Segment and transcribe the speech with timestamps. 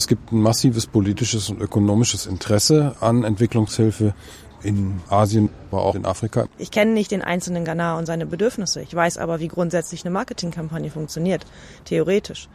[0.00, 4.14] Es gibt ein massives politisches und ökonomisches Interesse an Entwicklungshilfe
[4.62, 6.46] in Asien, aber auch in Afrika.
[6.56, 8.80] Ich kenne nicht den einzelnen Ghana und seine Bedürfnisse.
[8.80, 11.44] Ich weiß aber, wie grundsätzlich eine Marketingkampagne funktioniert,
[11.84, 12.48] theoretisch.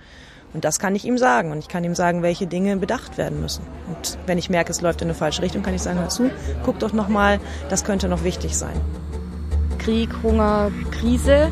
[0.55, 1.51] Und das kann ich ihm sagen.
[1.51, 3.61] Und ich kann ihm sagen, welche Dinge bedacht werden müssen.
[3.89, 6.31] Und wenn ich merke, es läuft in eine falsche Richtung, kann ich sagen, hör zu,
[6.63, 7.39] guck doch nochmal,
[7.69, 8.81] das könnte noch wichtig sein.
[9.77, 11.51] Krieg, Hunger, Krise.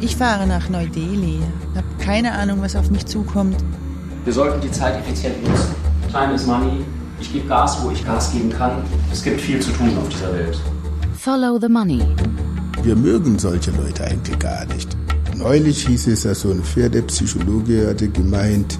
[0.00, 1.40] Ich fahre nach Neu-Delhi,
[1.74, 3.56] habe keine Ahnung, was auf mich zukommt.
[4.24, 5.74] Wir sollten die Zeit effizient nutzen.
[6.10, 6.82] Time is money.
[7.20, 8.82] Ich gebe Gas, wo ich Gas geben kann.
[9.12, 10.58] Es gibt viel zu tun auf dieser Welt.
[11.18, 12.02] Follow the money.
[12.82, 14.96] Wir mögen solche Leute eigentlich gar nicht.
[15.36, 18.78] Neulich hieß es, dass so ein Pferdepsychologe hatte gemeint,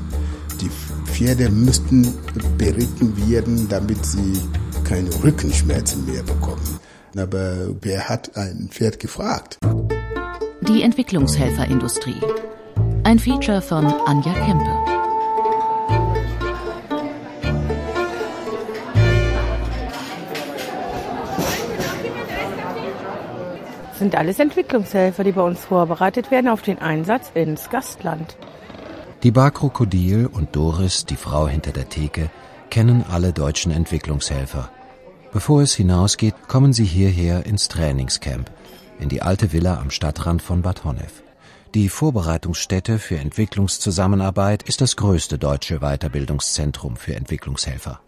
[0.63, 0.71] die
[1.11, 2.15] Pferde müssten
[2.57, 4.41] beritten werden, damit sie
[4.85, 6.81] keine Rückenschmerzen mehr bekommen.
[7.19, 9.59] Aber wer hat ein Pferd gefragt?
[10.69, 12.21] Die Entwicklungshelferindustrie.
[13.05, 14.94] Ein Feature von Anja Kempe.
[24.05, 28.37] Sind alles Entwicklungshelfer, die bei uns vorbereitet werden auf den Einsatz ins Gastland.
[29.23, 32.29] Die Bar Krokodil und Doris, die Frau hinter der Theke,
[32.69, 34.69] kennen alle deutschen Entwicklungshelfer.
[35.33, 38.51] Bevor es hinausgeht, kommen sie hierher ins Trainingscamp,
[39.01, 41.23] in die alte Villa am Stadtrand von Bad Honnef.
[41.75, 48.01] Die Vorbereitungsstätte für Entwicklungszusammenarbeit ist das größte deutsche Weiterbildungszentrum für Entwicklungshelfer.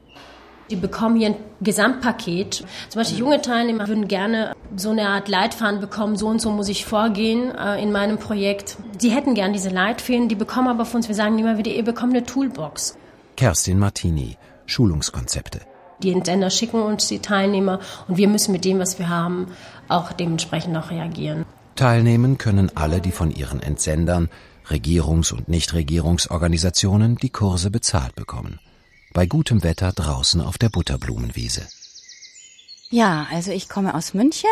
[0.70, 2.64] Die bekommen hier ein Gesamtpaket.
[2.89, 6.69] Zum Beispiel junge Teilnehmer würden gerne so eine Art Leitfaden bekommen, so und so muss
[6.69, 8.77] ich vorgehen äh, in meinem Projekt.
[9.00, 11.84] Die hätten gern diese Leitfäden, die bekommen aber von uns, wir sagen immer wieder, ihr
[11.84, 12.97] bekommt eine Toolbox.
[13.36, 14.36] Kerstin Martini,
[14.67, 15.61] Schulungskonzepte.
[16.03, 19.47] Die Entsender schicken uns die Teilnehmer und wir müssen mit dem, was wir haben,
[19.89, 21.47] auch dementsprechend auch reagieren.
[21.77, 24.28] Teilnehmen können alle, die von ihren Entsendern,
[24.69, 28.58] Regierungs- und Nichtregierungsorganisationen die Kurse bezahlt bekommen
[29.17, 31.67] bei gutem Wetter draußen auf der Butterblumenwiese.
[32.91, 34.50] Ja, also ich komme aus München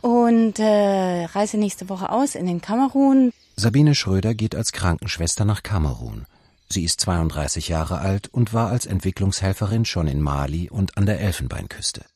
[0.00, 3.34] und äh, reise nächste Woche aus in den Kamerun.
[3.56, 6.24] Sabine Schröder geht als Krankenschwester nach Kamerun.
[6.70, 11.20] Sie ist 32 Jahre alt und war als Entwicklungshelferin schon in Mali und an der
[11.20, 12.06] Elfenbeinküste.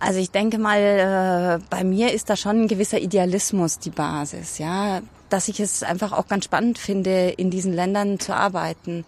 [0.00, 4.58] Also ich denke mal, äh, bei mir ist da schon ein gewisser Idealismus die Basis,
[4.58, 9.04] ja, dass ich es einfach auch ganz spannend finde, in diesen Ländern zu arbeiten.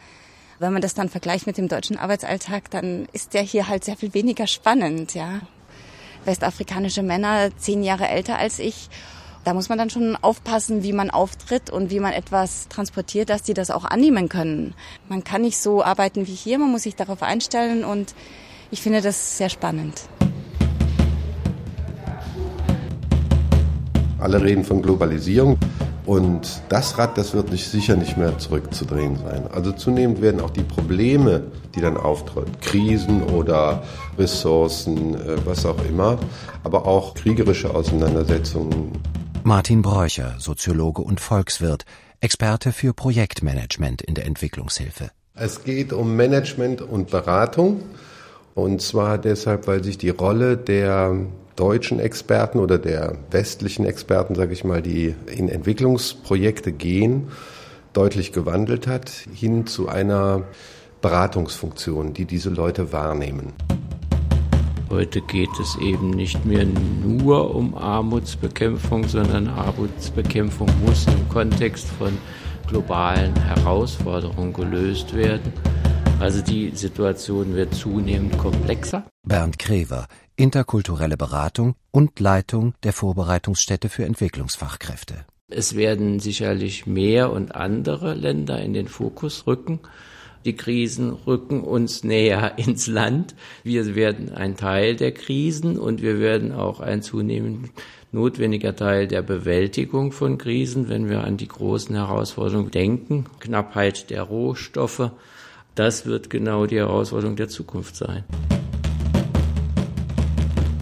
[0.59, 3.97] Wenn man das dann vergleicht mit dem deutschen Arbeitsalltag, dann ist der hier halt sehr
[3.97, 5.41] viel weniger spannend, ja.
[6.25, 8.89] Westafrikanische Männer, zehn Jahre älter als ich,
[9.47, 13.45] da muss man dann schon aufpassen, wie man auftritt und wie man etwas transportiert, dass
[13.45, 14.75] die das auch annehmen können.
[15.09, 18.17] Man kann nicht so arbeiten wie hier, man muss sich darauf einstellen und
[18.73, 20.09] ich finde das sehr spannend.
[24.27, 25.57] Alle reden von Globalisierung.
[26.05, 29.47] Und das Rad, das wird nicht, sicher nicht mehr zurückzudrehen sein.
[29.53, 31.45] Also zunehmend werden auch die Probleme,
[31.77, 33.85] die dann auftreten, Krisen oder
[34.19, 36.19] Ressourcen, äh, was auch immer,
[36.65, 38.99] aber auch kriegerische Auseinandersetzungen.
[39.45, 41.85] Martin Bräucher, Soziologe und Volkswirt,
[42.19, 45.11] Experte für Projektmanagement in der Entwicklungshilfe.
[45.37, 47.83] Es geht um Management und Beratung.
[48.57, 51.15] Und zwar deshalb, weil sich die Rolle der
[51.57, 57.29] deutschen Experten oder der westlichen Experten, sage ich mal, die in Entwicklungsprojekte gehen,
[57.93, 60.45] deutlich gewandelt hat, hin zu einer
[61.01, 63.55] Beratungsfunktion, die diese Leute wahrnehmen.
[64.91, 72.17] Heute geht es eben nicht mehr nur um Armutsbekämpfung, sondern Armutsbekämpfung muss im Kontext von
[72.69, 75.53] globalen Herausforderungen gelöst werden.
[76.21, 79.05] Also die Situation wird zunehmend komplexer.
[79.27, 80.07] Bernd Krever,
[80.37, 85.25] interkulturelle Beratung und Leitung der Vorbereitungsstätte für Entwicklungsfachkräfte.
[85.49, 89.81] Es werden sicherlich mehr und andere Länder in den Fokus rücken.
[90.45, 93.35] Die Krisen rücken uns näher ins Land.
[93.63, 97.71] Wir werden ein Teil der Krisen und wir werden auch ein zunehmend
[98.13, 103.27] notwendiger Teil der Bewältigung von Krisen, wenn wir an die großen Herausforderungen denken.
[103.41, 105.11] Knappheit der Rohstoffe.
[105.75, 108.25] Das wird genau die Herausforderung der Zukunft sein.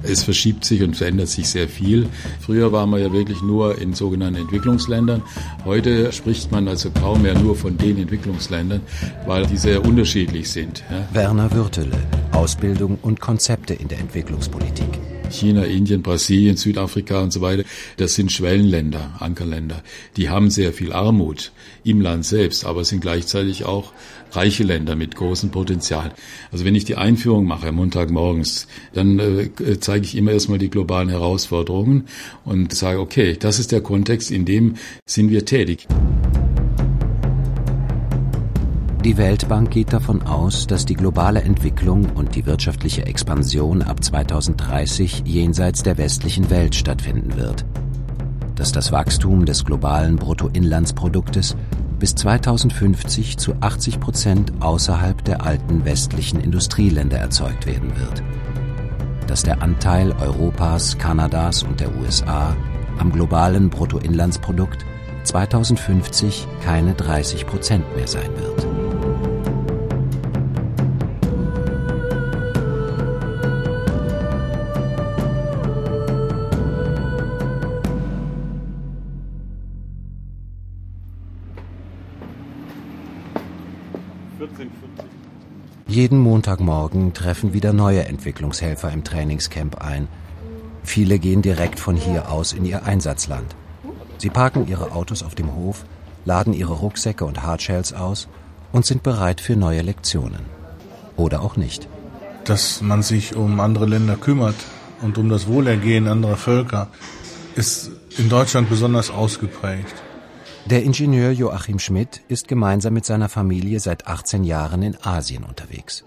[0.06, 2.08] Es verschiebt sich und verändert sich sehr viel.
[2.40, 5.22] Früher war man ja wirklich nur in sogenannten Entwicklungsländern.
[5.64, 8.80] Heute spricht man also kaum mehr nur von den Entwicklungsländern,
[9.26, 10.84] weil die sehr unterschiedlich sind.
[11.12, 11.96] Werner Würtele,
[12.32, 15.13] Ausbildung und Konzepte in der Entwicklungspolitik.
[15.30, 17.64] China, Indien, Brasilien, Südafrika und so weiter,
[17.96, 19.82] das sind Schwellenländer, Ankerländer.
[20.16, 21.52] Die haben sehr viel Armut
[21.84, 23.92] im Land selbst, aber sind gleichzeitig auch
[24.32, 26.12] reiche Länder mit großem Potenzial.
[26.50, 31.08] Also wenn ich die Einführung mache, Montagmorgens, dann äh, zeige ich immer erstmal die globalen
[31.08, 32.04] Herausforderungen
[32.44, 34.74] und sage, okay, das ist der Kontext, in dem
[35.06, 35.86] sind wir tätig.
[39.04, 45.24] Die Weltbank geht davon aus, dass die globale Entwicklung und die wirtschaftliche Expansion ab 2030
[45.26, 47.66] jenseits der westlichen Welt stattfinden wird.
[48.54, 51.54] Dass das Wachstum des globalen Bruttoinlandsproduktes
[51.98, 58.22] bis 2050 zu 80 Prozent außerhalb der alten westlichen Industrieländer erzeugt werden wird.
[59.26, 62.56] Dass der Anteil Europas, Kanadas und der USA
[62.98, 64.86] am globalen Bruttoinlandsprodukt
[65.24, 68.83] 2050 keine 30 Prozent mehr sein wird.
[85.94, 90.08] Jeden Montagmorgen treffen wieder neue Entwicklungshelfer im Trainingscamp ein.
[90.82, 93.54] Viele gehen direkt von hier aus in ihr Einsatzland.
[94.18, 95.84] Sie parken ihre Autos auf dem Hof,
[96.24, 98.26] laden ihre Rucksäcke und Hardshells aus
[98.72, 100.40] und sind bereit für neue Lektionen.
[101.16, 101.86] Oder auch nicht.
[102.42, 104.56] Dass man sich um andere Länder kümmert
[105.00, 106.88] und um das Wohlergehen anderer Völker,
[107.54, 109.94] ist in Deutschland besonders ausgeprägt.
[110.66, 116.04] Der Ingenieur Joachim Schmidt ist gemeinsam mit seiner Familie seit 18 Jahren in Asien unterwegs.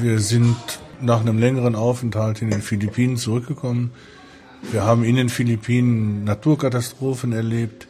[0.00, 0.56] Wir sind
[1.00, 3.92] nach einem längeren Aufenthalt in den Philippinen zurückgekommen.
[4.72, 7.86] Wir haben in den Philippinen Naturkatastrophen erlebt,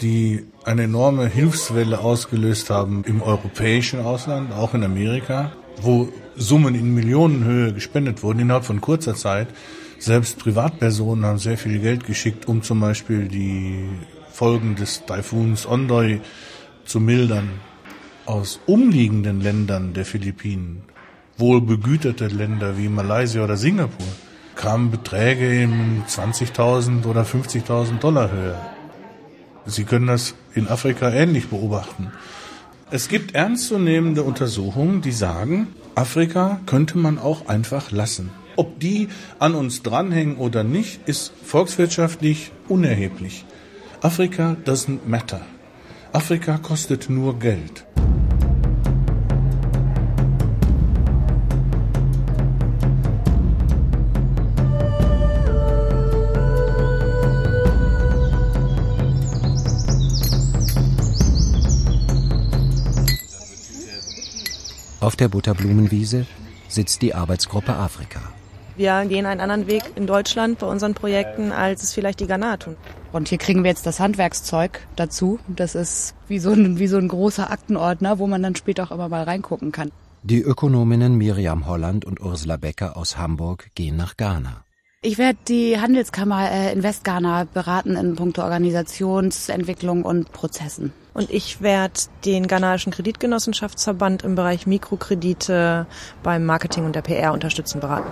[0.00, 6.94] die eine enorme Hilfswelle ausgelöst haben im europäischen Ausland, auch in Amerika, wo Summen in
[6.94, 9.46] Millionenhöhe gespendet wurden innerhalb von kurzer Zeit.
[10.00, 13.84] Selbst Privatpersonen haben sehr viel Geld geschickt, um zum Beispiel die
[14.42, 16.20] Folgen des Taifuns Ondoi
[16.84, 17.48] zu mildern.
[18.26, 20.82] Aus umliegenden Ländern der Philippinen,
[21.38, 24.08] wohlbegüterte Länder wie Malaysia oder Singapur,
[24.56, 28.58] kamen Beträge in 20.000 oder 50.000 Dollar Höhe.
[29.64, 32.10] Sie können das in Afrika ähnlich beobachten.
[32.90, 38.30] Es gibt ernstzunehmende Untersuchungen, die sagen, Afrika könnte man auch einfach lassen.
[38.56, 39.06] Ob die
[39.38, 43.44] an uns dranhängen oder nicht, ist volkswirtschaftlich unerheblich.
[44.04, 45.40] Afrika doesn't matter.
[46.12, 47.86] Afrika kostet nur Geld.
[64.98, 66.26] Auf der Butterblumenwiese
[66.68, 68.20] sitzt die Arbeitsgruppe Afrika.
[68.82, 72.56] Wir gehen einen anderen Weg in Deutschland bei unseren Projekten, als es vielleicht die Ghana
[72.56, 72.74] tun.
[73.12, 75.38] Und hier kriegen wir jetzt das Handwerkszeug dazu.
[75.46, 78.90] Das ist wie so, ein, wie so ein großer Aktenordner, wo man dann später auch
[78.90, 79.92] immer mal reingucken kann.
[80.24, 84.64] Die Ökonominnen Miriam Holland und Ursula Becker aus Hamburg gehen nach Ghana.
[85.00, 90.92] Ich werde die Handelskammer äh, in Westghana beraten in puncto Organisationsentwicklung und Prozessen.
[91.14, 95.86] Und ich werde den ghanaischen Kreditgenossenschaftsverband im Bereich Mikrokredite
[96.24, 98.10] beim Marketing und der PR unterstützen beraten.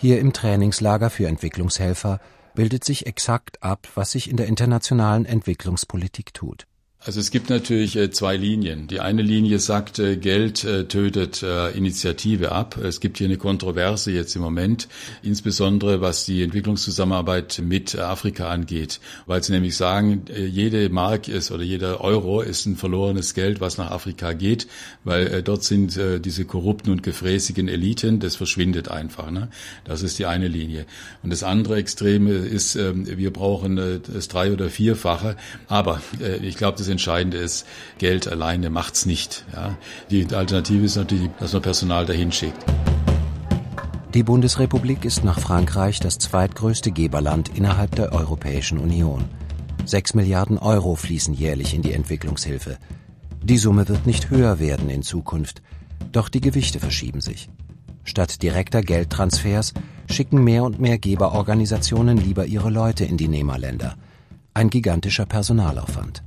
[0.00, 2.20] Hier im Trainingslager für Entwicklungshelfer
[2.54, 6.66] bildet sich exakt ab, was sich in der internationalen Entwicklungspolitik tut.
[7.02, 8.86] Also es gibt natürlich äh, zwei Linien.
[8.86, 11.42] Die eine Linie sagt, äh, Geld äh, tötet
[11.74, 12.76] Initiative ab.
[12.76, 14.86] Es gibt hier eine Kontroverse jetzt im Moment,
[15.22, 21.62] insbesondere was die Entwicklungszusammenarbeit mit Afrika angeht, weil sie nämlich sagen, jede Mark ist oder
[21.62, 24.66] jeder Euro ist ein verlorenes Geld, was nach Afrika geht,
[25.04, 29.30] weil dort sind diese korrupten und gefräßigen Eliten, das verschwindet einfach.
[29.30, 29.48] Ne?
[29.84, 30.86] Das ist die eine Linie.
[31.22, 35.36] Und das andere Extreme ist, ähm, wir brauchen das drei- oder vierfache.
[35.68, 36.00] Aber
[36.42, 37.66] ich glaube, das Entscheidende ist,
[37.98, 39.44] Geld alleine macht's nicht.
[39.54, 39.76] Ja.
[40.10, 42.64] Die Alternative ist natürlich, dass man Personal dahin schickt.
[44.14, 49.24] Die Bundesrepublik ist nach Frankreich das zweitgrößte Geberland innerhalb der Europäischen Union.
[49.84, 52.76] Sechs Milliarden Euro fließen jährlich in die Entwicklungshilfe.
[53.42, 55.62] Die Summe wird nicht höher werden in Zukunft,
[56.12, 57.48] doch die Gewichte verschieben sich.
[58.04, 59.74] Statt direkter Geldtransfers
[60.10, 63.94] schicken mehr und mehr Geberorganisationen lieber ihre Leute in die Nehmerländer.
[64.54, 66.24] Ein gigantischer Personalaufwand.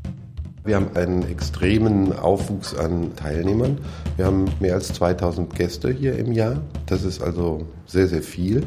[0.65, 3.79] Wir haben einen extremen Aufwuchs an Teilnehmern.
[4.15, 6.62] Wir haben mehr als 2000 Gäste hier im Jahr.
[6.86, 8.65] Das ist also sehr, sehr viel.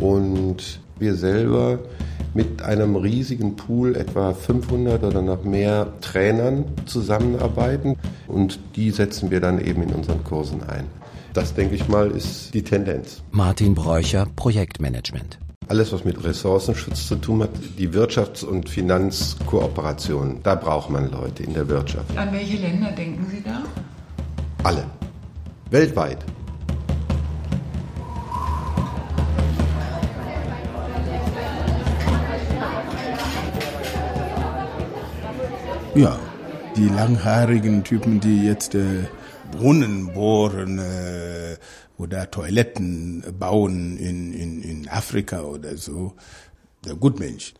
[0.00, 1.80] Und wir selber
[2.32, 7.96] mit einem riesigen Pool, etwa 500 oder noch mehr Trainern zusammenarbeiten.
[8.28, 10.84] Und die setzen wir dann eben in unseren Kursen ein.
[11.32, 13.22] Das, denke ich mal, ist die Tendenz.
[13.32, 20.56] Martin Bräucher, Projektmanagement alles, was mit Ressourcenschutz zu tun hat, die Wirtschafts- und Finanzkooperation, da
[20.56, 22.16] braucht man Leute in der Wirtschaft.
[22.18, 23.62] An welche Länder denken Sie da?
[24.64, 24.84] Alle.
[25.70, 26.18] Weltweit.
[35.94, 36.18] Ja,
[36.76, 39.04] Die langhaarigen Typen, die jetzt äh,
[39.52, 41.56] Brunnen bohren äh,
[42.00, 46.14] oder Toiletten bauen in, in, in Afrika oder so,
[46.84, 47.52] der Gutmensch.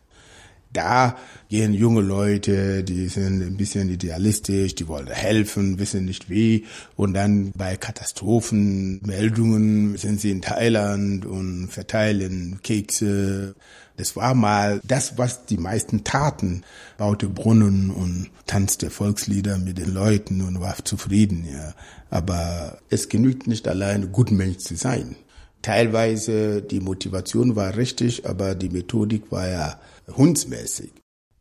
[0.73, 1.17] Da
[1.49, 6.63] gehen junge Leute, die sind ein bisschen idealistisch, die wollen helfen, wissen nicht wie.
[6.95, 13.55] Und dann bei Katastrophenmeldungen sind sie in Thailand und verteilen Kekse.
[13.97, 16.63] Das war mal das, was die meisten taten.
[16.97, 21.73] Baute Brunnen und tanzte Volkslieder mit den Leuten und war zufrieden, ja.
[22.09, 25.15] Aber es genügt nicht allein, Gutmensch zu sein.
[25.61, 30.91] Teilweise die Motivation war richtig, aber die Methodik war ja hundsmäßig.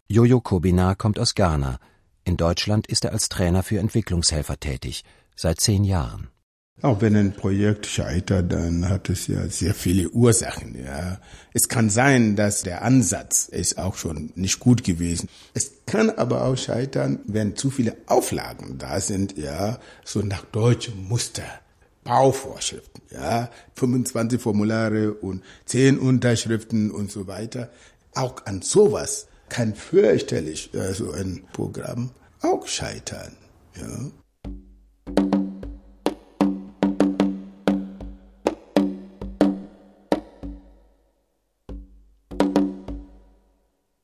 [0.08, 1.78] Jojo Kobina kommt aus Ghana.
[2.24, 5.04] In Deutschland ist er als Trainer für Entwicklungshelfer tätig,
[5.36, 6.28] seit zehn Jahren.
[6.82, 10.76] Auch wenn ein Projekt scheitert, dann hat es ja sehr viele Ursachen.
[10.82, 11.20] Ja,
[11.52, 15.28] es kann sein, dass der Ansatz ist auch schon nicht gut gewesen.
[15.52, 19.36] Es kann aber auch scheitern, wenn zu viele Auflagen da sind.
[19.36, 21.44] Ja, so nach deutschem Muster.
[22.02, 27.68] Bauvorschriften, ja, 25 Formulare und 10 Unterschriften und so weiter.
[28.14, 32.10] Auch an sowas kann fürchterlich äh, so ein Programm
[32.40, 33.36] auch scheitern.
[33.78, 34.10] Ja.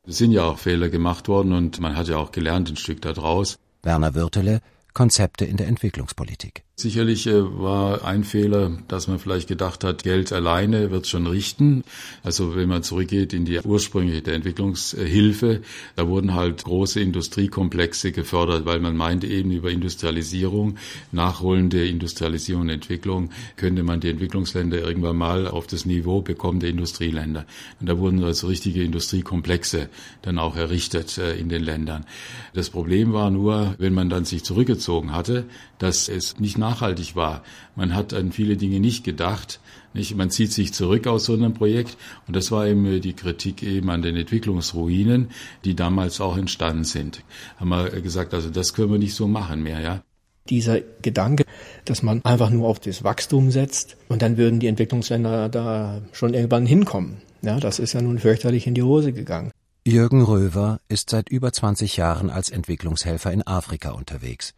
[0.08, 3.02] Es sind ja auch Fehler gemacht worden und man hat ja auch gelernt ein Stück
[3.02, 3.58] daraus.
[3.82, 4.60] Werner Würtele,
[4.94, 6.65] Konzepte in der Entwicklungspolitik.
[6.78, 11.84] Sicherlich äh, war ein Fehler, dass man vielleicht gedacht hat, Geld alleine wird schon richten.
[12.22, 15.62] Also wenn man zurückgeht in die ursprüngliche der Entwicklungshilfe,
[15.94, 20.76] da wurden halt große Industriekomplexe gefördert, weil man meinte eben über Industrialisierung,
[21.12, 26.68] nachholende Industrialisierung und Entwicklung könnte man die Entwicklungsländer irgendwann mal auf das Niveau bekommen der
[26.68, 27.46] Industrieländer.
[27.80, 29.88] Und da wurden also richtige Industriekomplexe
[30.20, 32.04] dann auch errichtet äh, in den Ländern.
[32.52, 35.46] Das Problem war nur, wenn man dann sich zurückgezogen hatte,
[35.78, 37.42] dass es nicht nachhaltig war.
[37.74, 39.60] Man hat an viele Dinge nicht gedacht.
[39.94, 40.16] Nicht?
[40.16, 41.96] Man zieht sich zurück aus so einem Projekt.
[42.26, 45.30] Und das war eben die Kritik eben an den Entwicklungsruinen,
[45.64, 47.22] die damals auch entstanden sind.
[47.58, 50.02] Haben wir gesagt, also das können wir nicht so machen mehr, ja.
[50.48, 51.44] Dieser Gedanke,
[51.84, 56.34] dass man einfach nur auf das Wachstum setzt und dann würden die Entwicklungsländer da schon
[56.34, 57.16] irgendwann hinkommen.
[57.42, 59.50] Ja, das ist ja nun fürchterlich in die Hose gegangen.
[59.84, 64.52] Jürgen Röver ist seit über 20 Jahren als Entwicklungshelfer in Afrika unterwegs.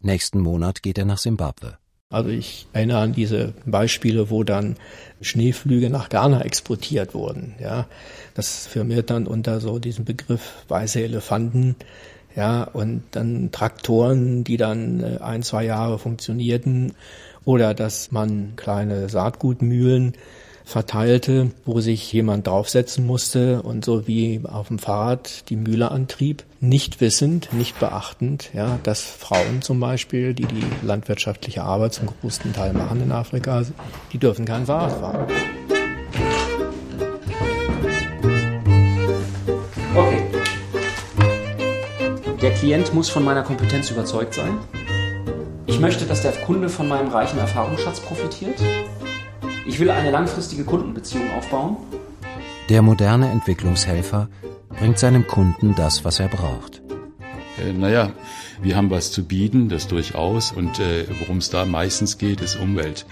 [0.00, 1.78] Nächsten Monat geht er nach Simbabwe.
[2.10, 4.76] Also ich erinnere an diese Beispiele, wo dann
[5.20, 7.54] Schneeflüge nach Ghana exportiert wurden.
[7.60, 7.86] Ja,
[8.34, 11.76] das firmiert dann unter so diesem Begriff weiße Elefanten.
[12.34, 16.94] Ja, und dann Traktoren, die dann äh, ein, zwei Jahre funktionierten.
[17.44, 20.14] Oder dass man kleine Saatgutmühlen
[20.68, 26.44] verteilte, wo sich jemand draufsetzen musste und so wie auf dem Fahrrad die Mühle antrieb,
[26.60, 32.52] nicht wissend, nicht beachtend, ja, dass Frauen zum Beispiel, die die landwirtschaftliche Arbeit zum größten
[32.52, 33.62] Teil machen in Afrika,
[34.12, 35.26] die dürfen kein Fahrrad fahren.
[39.96, 40.22] Okay.
[42.42, 44.58] Der Klient muss von meiner Kompetenz überzeugt sein.
[45.64, 48.60] Ich möchte, dass der Kunde von meinem reichen Erfahrungsschatz profitiert.
[49.68, 51.76] Ich will eine langfristige Kundenbeziehung aufbauen.
[52.70, 54.30] Der moderne Entwicklungshelfer
[54.70, 56.80] bringt seinem Kunden das, was er braucht.
[57.62, 58.12] Äh, naja,
[58.62, 60.52] wir haben was zu bieten, das durchaus.
[60.52, 63.04] Und äh, worum es da meistens geht, ist Umwelt,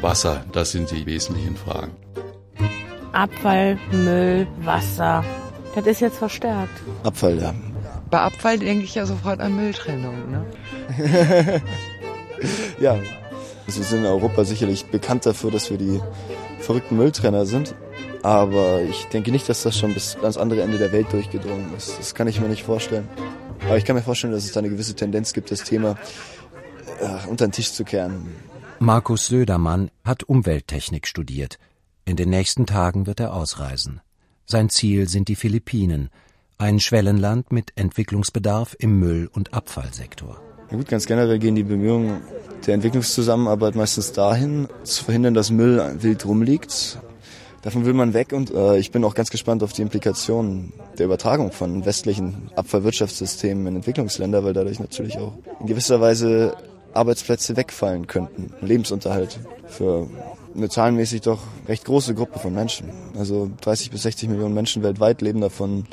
[0.00, 0.46] Wasser.
[0.52, 1.92] Das sind die wesentlichen Fragen.
[3.12, 5.22] Abfall, Müll, Wasser.
[5.74, 6.80] Das ist jetzt verstärkt.
[7.02, 7.54] Abfall, ja.
[8.10, 10.14] Bei Abfall denke ich ja sofort an Mülltrennung.
[10.30, 10.42] Ne?
[12.80, 12.96] ja,
[13.76, 16.00] wir sind in Europa sicherlich bekannt dafür, dass wir die
[16.60, 17.74] verrückten Mülltrenner sind.
[18.22, 21.98] Aber ich denke nicht, dass das schon bis ans andere Ende der Welt durchgedrungen ist.
[21.98, 23.08] Das kann ich mir nicht vorstellen.
[23.66, 25.96] Aber ich kann mir vorstellen, dass es da eine gewisse Tendenz gibt, das Thema
[27.00, 28.26] äh, unter den Tisch zu kehren.
[28.80, 31.58] Markus Södermann hat Umwelttechnik studiert.
[32.04, 34.00] In den nächsten Tagen wird er ausreisen.
[34.46, 36.10] Sein Ziel sind die Philippinen,
[36.56, 40.40] ein Schwellenland mit Entwicklungsbedarf im Müll- und Abfallsektor.
[40.70, 42.20] Ja gut, ganz generell gehen die Bemühungen
[42.66, 46.98] der Entwicklungszusammenarbeit meistens dahin, zu verhindern, dass Müll wild rumliegt.
[47.62, 51.06] Davon will man weg und äh, ich bin auch ganz gespannt auf die Implikationen der
[51.06, 56.54] Übertragung von westlichen Abfallwirtschaftssystemen in Entwicklungsländer, weil dadurch natürlich auch in gewisser Weise
[56.92, 60.08] Arbeitsplätze wegfallen könnten, Lebensunterhalt für
[60.54, 62.90] eine zahlenmäßig doch recht große Gruppe von Menschen.
[63.18, 65.86] Also 30 bis 60 Millionen Menschen weltweit leben davon,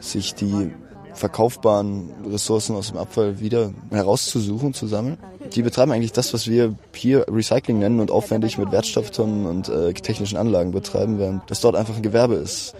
[0.00, 0.70] sich die
[1.14, 5.18] verkaufbaren Ressourcen aus dem Abfall wieder herauszusuchen, zu sammeln.
[5.54, 9.92] Die betreiben eigentlich das, was wir hier Recycling nennen und aufwendig mit Wertstofftonnen und äh,
[9.92, 12.74] technischen Anlagen betreiben, während das dort einfach ein Gewerbe ist.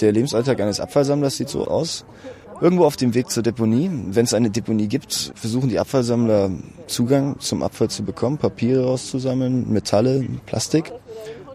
[0.00, 2.04] Der Lebensalltag eines Abfallsammlers sieht so aus.
[2.60, 6.50] Irgendwo auf dem Weg zur Deponie, wenn es eine Deponie gibt, versuchen die Abfallsammler
[6.86, 10.92] Zugang zum Abfall zu bekommen, Papiere rauszusammeln, Metalle, Plastik.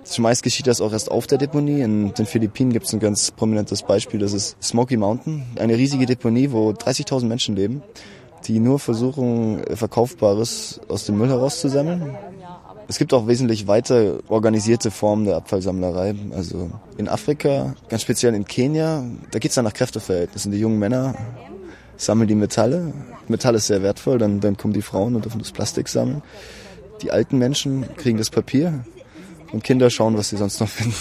[0.07, 1.81] Zumeist geschieht das auch erst auf der Deponie.
[1.81, 6.05] In den Philippinen gibt es ein ganz prominentes Beispiel, das ist Smoky Mountain, eine riesige
[6.05, 7.83] Deponie, wo 30.000 Menschen leben,
[8.45, 12.17] die nur versuchen, Verkaufbares aus dem Müll herauszusammeln.
[12.87, 16.15] Es gibt auch wesentlich weiter organisierte Formen der Abfallsammlerei.
[16.33, 20.53] Also in Afrika, ganz speziell in Kenia, da geht es dann nach Kräfteverhältnissen.
[20.53, 21.15] Die jungen Männer
[21.97, 22.93] sammeln die Metalle.
[23.27, 26.21] Metall ist sehr wertvoll, dann, dann kommen die Frauen und dürfen das Plastik sammeln.
[27.01, 28.85] Die alten Menschen kriegen das Papier
[29.51, 30.95] und Kinder schauen, was sie sonst noch finden.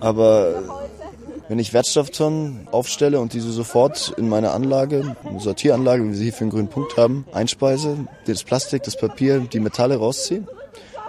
[0.00, 0.62] Aber
[1.48, 6.24] wenn ich Wertstofftonnen aufstelle und diese sofort in meine Anlage, eine Sortieranlage, wie wir sie
[6.24, 7.96] hier für einen grünen Punkt haben, einspeise,
[8.26, 10.46] das Plastik, das Papier, die Metalle rausziehe,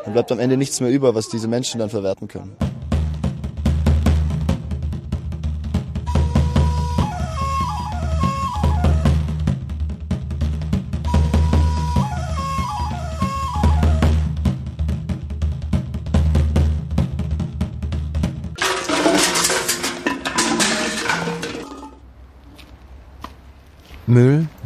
[0.03, 2.55] dann bleibt am Ende nichts mehr über, was diese Menschen dann verwerten können.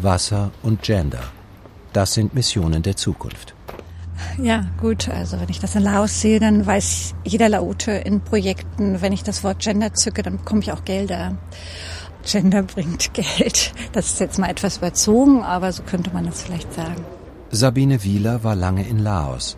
[0.07, 1.19] Wasser und Gender.
[1.91, 3.53] Das sind Missionen der Zukunft.
[4.41, 5.09] Ja, gut.
[5.09, 9.23] Also wenn ich das in Laos sehe, dann weiß jeder Laute in Projekten, wenn ich
[9.23, 11.37] das Wort Gender zücke, dann bekomme ich auch Gelder.
[12.25, 13.73] Gender bringt Geld.
[13.91, 17.03] Das ist jetzt mal etwas überzogen, aber so könnte man das vielleicht sagen.
[17.51, 19.57] Sabine Wieler war lange in Laos.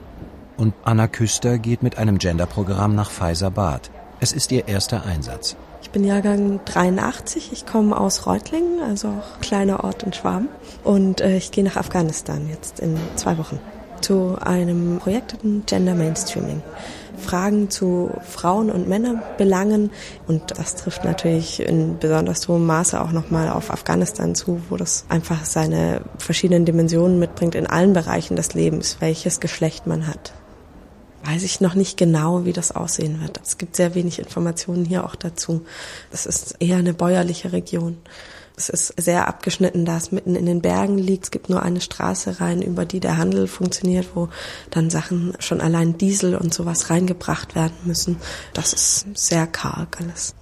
[0.58, 3.92] Und Anna Küster geht mit einem Genderprogramm nach Faisabad.
[4.20, 5.56] Es ist ihr erster Einsatz.
[5.90, 7.52] Ich bin Jahrgang 83.
[7.52, 10.48] Ich komme aus Reutlingen, also auch kleiner Ort in Schwaben.
[10.84, 13.60] Und äh, ich gehe nach Afghanistan jetzt in zwei Wochen
[14.00, 16.62] zu einem Projekt Gender Mainstreaming.
[17.18, 19.90] Fragen zu Frauen- und Männerbelangen.
[20.28, 25.06] Und das trifft natürlich in besonders hohem Maße auch nochmal auf Afghanistan zu, wo das
[25.10, 30.34] einfach seine verschiedenen Dimensionen mitbringt in allen Bereichen des Lebens, welches Geschlecht man hat
[31.24, 33.40] weiß ich noch nicht genau, wie das aussehen wird.
[33.44, 35.66] Es gibt sehr wenig Informationen hier auch dazu.
[36.12, 37.98] Es ist eher eine bäuerliche Region.
[38.56, 41.26] Es ist sehr abgeschnitten, da es mitten in den Bergen liegt.
[41.26, 44.28] Es gibt nur eine Straße rein, über die der Handel funktioniert, wo
[44.70, 48.18] dann Sachen schon allein Diesel und sowas reingebracht werden müssen.
[48.54, 50.36] Das ist sehr karg alles.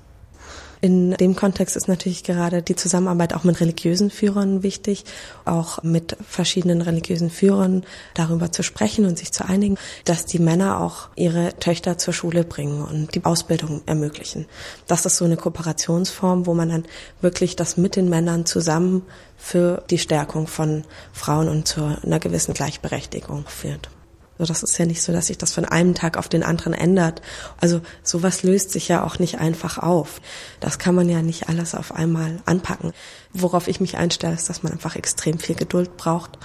[0.79, 5.05] In dem Kontext ist natürlich gerade die Zusammenarbeit auch mit religiösen Führern wichtig,
[5.43, 10.79] auch mit verschiedenen religiösen Führern darüber zu sprechen und sich zu einigen, dass die Männer
[10.79, 14.45] auch ihre Töchter zur Schule bringen und die Ausbildung ermöglichen.
[14.85, 16.85] Das ist so eine Kooperationsform, wo man dann
[17.21, 19.01] wirklich das mit den Männern zusammen
[19.35, 23.89] für die Stärkung von Frauen und zu einer gewissen Gleichberechtigung führt.
[24.39, 26.73] Also das ist ja nicht so, dass sich das von einem Tag auf den anderen
[26.73, 27.21] ändert.
[27.59, 30.21] Also sowas löst sich ja auch nicht einfach auf.
[30.59, 32.93] Das kann man ja nicht alles auf einmal anpacken.
[33.33, 36.37] Worauf ich mich einstelle, ist, dass man einfach extrem viel Geduld braucht.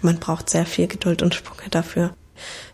[0.00, 2.14] Man braucht sehr viel Geduld und Sprünge dafür.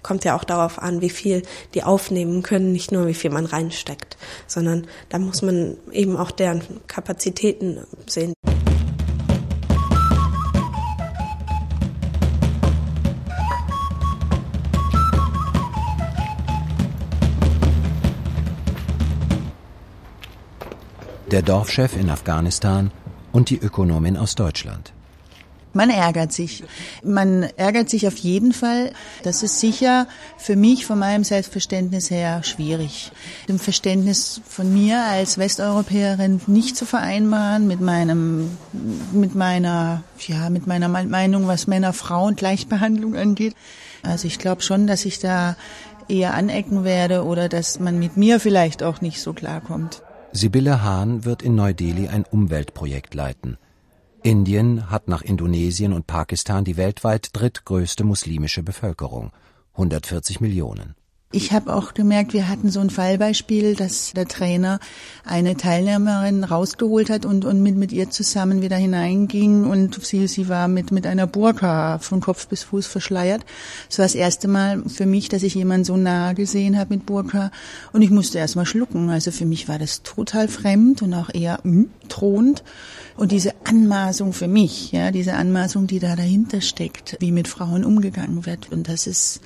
[0.03, 1.43] Kommt ja auch darauf an, wie viel
[1.75, 6.31] die aufnehmen können, nicht nur wie viel man reinsteckt, sondern da muss man eben auch
[6.31, 8.33] deren Kapazitäten sehen.
[21.33, 22.91] Der Dorfchef in Afghanistan
[23.33, 24.93] und die Ökonomin aus Deutschland.
[25.73, 26.65] Man ärgert sich.
[27.05, 28.91] Man ärgert sich auf jeden Fall.
[29.23, 33.13] Das ist sicher für mich von meinem Selbstverständnis her schwierig.
[33.49, 38.51] Dem Verständnis von mir als Westeuropäerin nicht zu vereinbaren mit meinem,
[39.13, 43.55] mit meiner, ja, mit meiner Meinung, was Männer-Frauen-Gleichbehandlung angeht.
[44.03, 45.55] Also ich glaube schon, dass ich da
[46.09, 50.03] eher anecken werde oder dass man mit mir vielleicht auch nicht so klarkommt.
[50.33, 53.59] Sibylle Hahn wird in Neu-Delhi ein Umweltprojekt leiten.
[54.23, 59.33] Indien hat nach Indonesien und Pakistan die weltweit drittgrößte muslimische Bevölkerung,
[59.73, 60.95] 140 Millionen.
[61.33, 64.81] Ich habe auch gemerkt, wir hatten so ein Fallbeispiel, dass der Trainer
[65.25, 70.49] eine Teilnehmerin rausgeholt hat und, und mit, mit ihr zusammen wieder hineinging und sie, sie
[70.49, 73.47] war mit, mit einer Burka von Kopf bis Fuß verschleiert.
[73.89, 77.07] Es war das erste Mal für mich, dass ich jemanden so nah gesehen habe mit
[77.07, 77.53] Burka
[77.93, 79.09] und ich musste erst mal schlucken.
[79.09, 82.65] Also für mich war das total fremd und auch eher hm, drohend.
[83.17, 87.85] Und diese Anmaßung für mich, ja, diese Anmaßung, die da dahinter steckt, wie mit Frauen
[87.85, 88.73] umgegangen wird.
[88.73, 89.41] Und das ist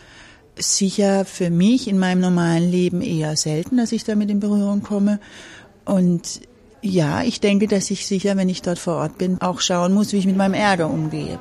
[0.57, 5.21] sicher für mich in meinem normalen Leben eher selten, dass ich damit in Berührung komme.
[5.85, 6.41] Und
[6.81, 10.13] ja, ich denke, dass ich sicher, wenn ich dort vor Ort bin, auch schauen muss,
[10.13, 11.39] wie ich mit meinem Ärger umgehe.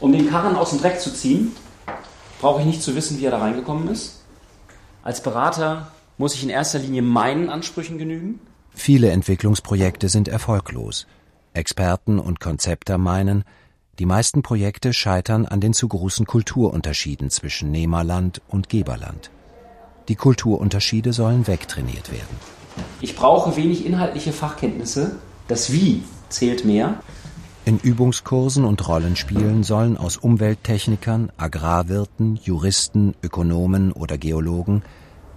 [0.00, 1.54] Um den Karren aus dem Dreck zu ziehen,
[2.40, 4.22] brauche ich nicht zu wissen, wie er da reingekommen ist.
[5.04, 8.38] Als Berater muss ich in erster Linie meinen Ansprüchen genügen.
[8.72, 11.08] Viele Entwicklungsprojekte sind erfolglos.
[11.52, 13.42] Experten und Konzepter meinen,
[13.98, 19.32] die meisten Projekte scheitern an den zu großen Kulturunterschieden zwischen Nehmerland und Geberland.
[20.06, 22.36] Die Kulturunterschiede sollen wegtrainiert werden.
[23.00, 25.16] Ich brauche wenig inhaltliche Fachkenntnisse.
[25.48, 27.00] Das Wie zählt mehr.
[27.64, 34.84] In Übungskursen und Rollenspielen sollen aus Umwelttechnikern, Agrarwirten, Juristen, Ökonomen oder Geologen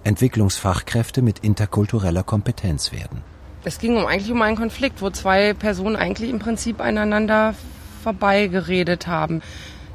[0.06, 3.22] Entwicklungsfachkräfte mit interkultureller Kompetenz werden.
[3.64, 7.54] Es ging um eigentlich um einen Konflikt, wo zwei Personen eigentlich im Prinzip einander
[8.04, 9.42] vorbeigeredet haben,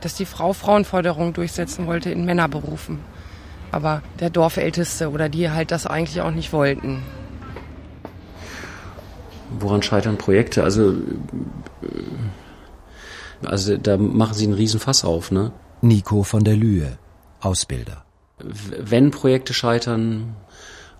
[0.02, 3.00] dass die Frau Frauenforderungen durchsetzen wollte in Männerberufen.
[3.72, 7.04] Aber der Dorfälteste oder die halt das eigentlich auch nicht wollten.
[9.60, 10.64] Woran scheitern Projekte?
[10.66, 10.96] Also,
[13.46, 15.54] also da machen sie einen Riesenfass auf, ne?
[15.80, 16.98] Nico von der Lühe,
[17.40, 18.04] Ausbilder.
[18.44, 20.36] Wenn Projekte scheitern,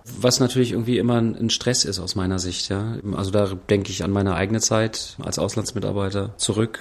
[0.04, 2.96] was natürlich irgendwie immer ein Stress ist aus meiner Sicht, ja.
[3.12, 6.80] Also da denke ich an meine eigene Zeit als Auslandsmitarbeiter zurück.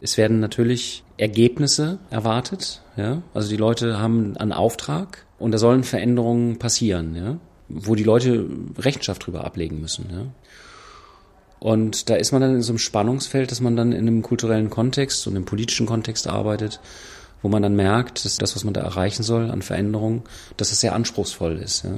[0.00, 3.22] Es werden natürlich Ergebnisse erwartet, ja.
[3.34, 7.38] Also die Leute haben einen Auftrag und da sollen Veränderungen passieren, ja.
[7.68, 8.46] Wo die Leute
[8.78, 10.26] Rechenschaft drüber ablegen müssen, ja.
[11.58, 14.68] Und da ist man dann in so einem Spannungsfeld, dass man dann in einem kulturellen
[14.68, 16.80] Kontext und im politischen Kontext arbeitet,
[17.42, 20.22] wo man dann merkt, dass das, was man da erreichen soll an Veränderungen,
[20.56, 21.84] dass es sehr anspruchsvoll ist.
[21.84, 21.90] Ja.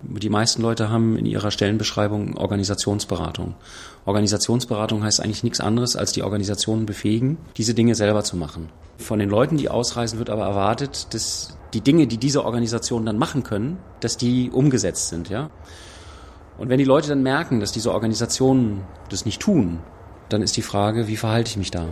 [0.00, 3.56] Die meisten Leute haben in ihrer Stellenbeschreibung Organisationsberatung.
[4.04, 8.68] Organisationsberatung heißt eigentlich nichts anderes, als die Organisationen befähigen, diese Dinge selber zu machen.
[8.98, 13.18] Von den Leuten, die ausreisen, wird aber erwartet, dass die Dinge, die diese Organisationen dann
[13.18, 15.50] machen können, dass die umgesetzt sind, ja.
[16.58, 19.78] Und wenn die Leute dann merken, dass diese Organisationen das nicht tun,
[20.28, 21.86] dann ist die Frage, wie verhalte ich mich da?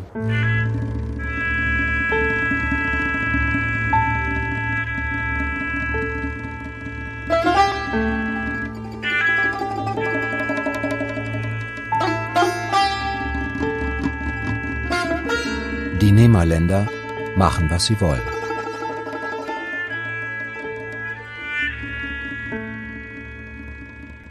[16.07, 16.89] Die Nehmerländer
[17.37, 18.23] machen, was sie wollen.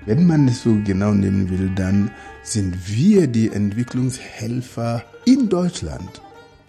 [0.05, 2.11] Wenn man es so genau nehmen will, dann
[2.43, 6.21] sind wir die Entwicklungshelfer in Deutschland.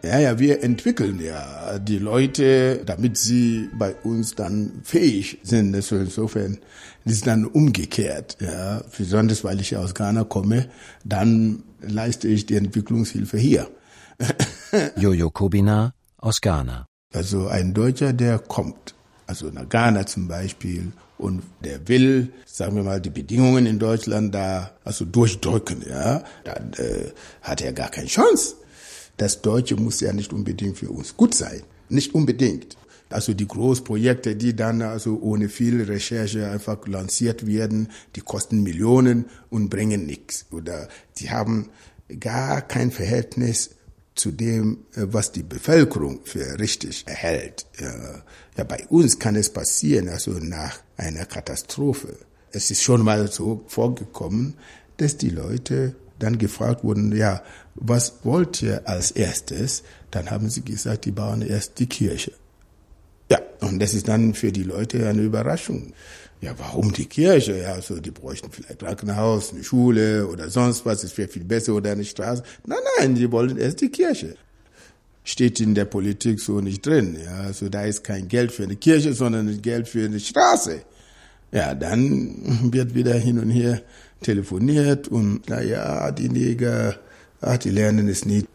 [0.02, 5.72] Ja, ja, wir entwickeln ja die Leute, damit sie bei uns dann fähig sind.
[5.76, 6.58] Also insofern
[7.04, 8.38] ist es dann umgekehrt.
[8.40, 10.66] Ja, besonders weil ich aus Ghana komme,
[11.04, 13.68] dann leiste ich die Entwicklungshilfe hier.
[14.96, 16.86] Jojo Kobina aus Ghana.
[17.14, 18.94] Also ein Deutscher, der kommt,
[19.26, 24.34] also nach Ghana zum Beispiel, und der will, sagen wir mal, die Bedingungen in Deutschland
[24.34, 28.56] da also durchdrücken, ja, dann äh, hat er gar keine Chance.
[29.16, 32.76] Das Deutsche muss ja nicht unbedingt für uns gut sein, nicht unbedingt.
[33.08, 39.26] Also die Großprojekte, die dann also ohne viel Recherche einfach lanciert werden, die kosten Millionen
[39.48, 40.46] und bringen nichts.
[40.50, 41.70] Oder die haben
[42.20, 43.75] gar kein Verhältnis
[44.16, 47.66] zu dem, was die Bevölkerung für richtig erhält.
[48.56, 52.16] Ja, bei uns kann es passieren, also nach einer Katastrophe.
[52.50, 54.54] Es ist schon mal so vorgekommen,
[54.96, 57.42] dass die Leute dann gefragt wurden, ja,
[57.74, 59.82] was wollt ihr als erstes?
[60.10, 62.32] Dann haben sie gesagt, die bauen erst die Kirche.
[63.30, 65.92] Ja, und das ist dann für die Leute eine Überraschung.
[66.40, 67.58] Ja, warum die Kirche?
[67.58, 71.44] Ja, also die bräuchten vielleicht ein Krankenhaus, eine Schule oder sonst was, es wäre viel
[71.44, 72.42] besser oder eine Straße.
[72.66, 74.36] Nein, nein, die wollen erst die Kirche.
[75.24, 77.16] Steht in der Politik so nicht drin.
[77.24, 80.82] Ja, also da ist kein Geld für eine Kirche, sondern Geld für eine Straße.
[81.52, 83.80] Ja, dann wird wieder hin und her
[84.20, 86.96] telefoniert und na ja, die Neger,
[87.40, 88.46] ach, die lernen es nicht.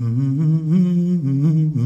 [0.00, 1.78] Mm-hmm.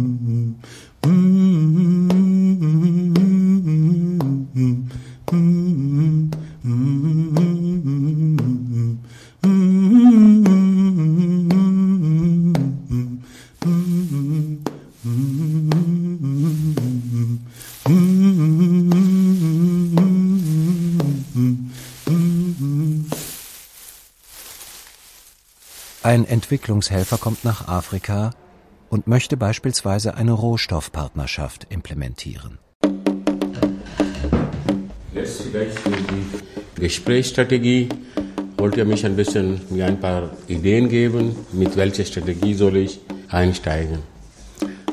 [26.23, 28.31] Ein Entwicklungshelfer kommt nach Afrika
[28.91, 32.59] und möchte beispielsweise eine Rohstoffpartnerschaft implementieren.
[36.77, 37.89] Gesprächsstrategie
[38.57, 43.01] wollt ihr mich ein bisschen mir ein paar Ideen geben, mit welcher Strategie soll ich
[43.29, 43.99] einsteigen.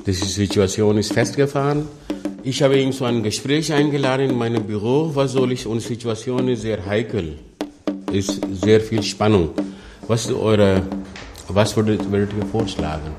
[0.08, 1.88] Die Situation ist festgefahren.
[2.42, 5.12] Ich habe ihn zu einem Gespräch eingeladen in meinem Büro.
[5.14, 5.68] Was soll ich?
[5.68, 7.38] Und die Situation ist sehr heikel.
[8.12, 9.52] ist sehr viel Spannung.
[10.10, 10.82] Was ist eure,
[11.56, 13.12] was würdet, würdet ihr vorschlagen?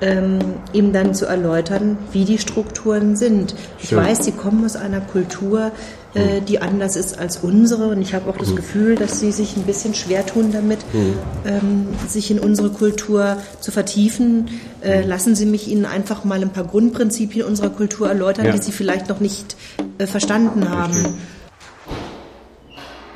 [0.00, 0.38] ähm,
[0.74, 3.54] ihm dann zu erläutern, wie die Strukturen sind.
[3.80, 3.98] Ich Schön.
[3.98, 5.70] weiß, Sie kommen aus einer Kultur,
[6.14, 8.56] äh, die anders ist als unsere und ich habe auch das Mhm.
[8.56, 11.14] Gefühl, dass Sie sich ein bisschen schwer tun damit, Mhm.
[11.46, 14.48] ähm, sich in unsere Kultur zu vertiefen.
[14.82, 18.52] Äh, lassen Sie mich Ihnen einfach mal ein paar Grundprinzipien unserer Kultur erläutern, Ja.
[18.52, 19.56] die Sie vielleicht noch nicht
[19.98, 20.92] äh, verstanden haben.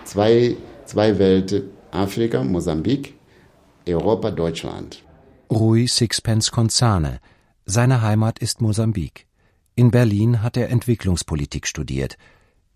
[0.04, 3.14] Zwei, zwei Welten, Afrika, Mosambik,
[3.94, 5.02] Europa, Deutschland.
[5.50, 7.20] Rui Sixpence Konzane.
[7.64, 9.26] Seine Heimat ist Mosambik.
[9.74, 12.16] In Berlin hat er Entwicklungspolitik studiert.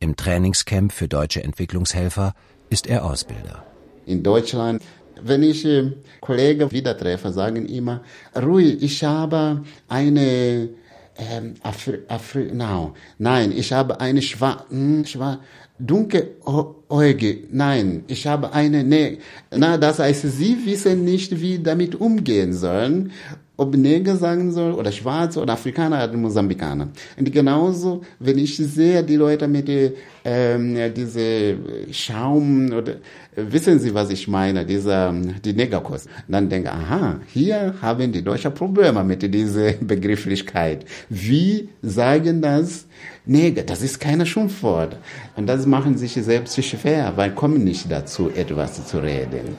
[0.01, 2.35] Im Trainingscamp für deutsche Entwicklungshelfer
[2.71, 3.65] ist er Ausbilder.
[4.07, 4.83] In Deutschland,
[5.21, 8.03] wenn ich äh, Kollegen wieder treffe, sagen immer,
[8.35, 10.71] Rui, ich habe eine
[11.17, 15.41] ähm, Afri, Afri, no, nein, ich habe eine schwa, hm, schwa,
[15.87, 19.19] dunkeläugige, nein, ich habe eine, ne,
[19.51, 23.11] na, das heißt, sie wissen nicht, wie damit umgehen sollen,
[23.57, 26.89] ob Neger sagen soll oder Schwarze oder Afrikaner oder Mosambikaner.
[27.19, 29.93] Und genauso, wenn ich sehe, die Leute mit äh,
[30.25, 31.57] ähm, diese
[31.93, 32.95] Schaum oder
[33.37, 35.13] wissen Sie, was ich meine, dieser
[35.45, 40.85] die Negerkost, dann denke aha, hier haben die Deutschen Probleme mit dieser Begrifflichkeit.
[41.09, 42.87] Wie sagen das
[43.25, 43.63] Neger?
[43.63, 44.97] Das ist keine Schimpfwort.
[45.37, 49.57] Und das machen sich selbst schwer, weil kommen nicht dazu, etwas zu reden.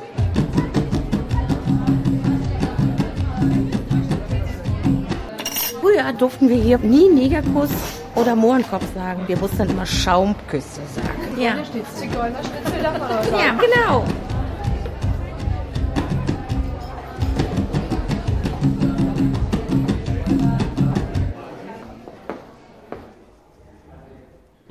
[5.80, 7.72] Früher durften wir hier nie Negerkuss
[8.16, 9.22] oder Mohrenkopf sagen.
[9.28, 11.42] Wir mussten immer Schaumküsse sagen.
[11.42, 11.56] Ja,
[13.40, 14.06] ja genau.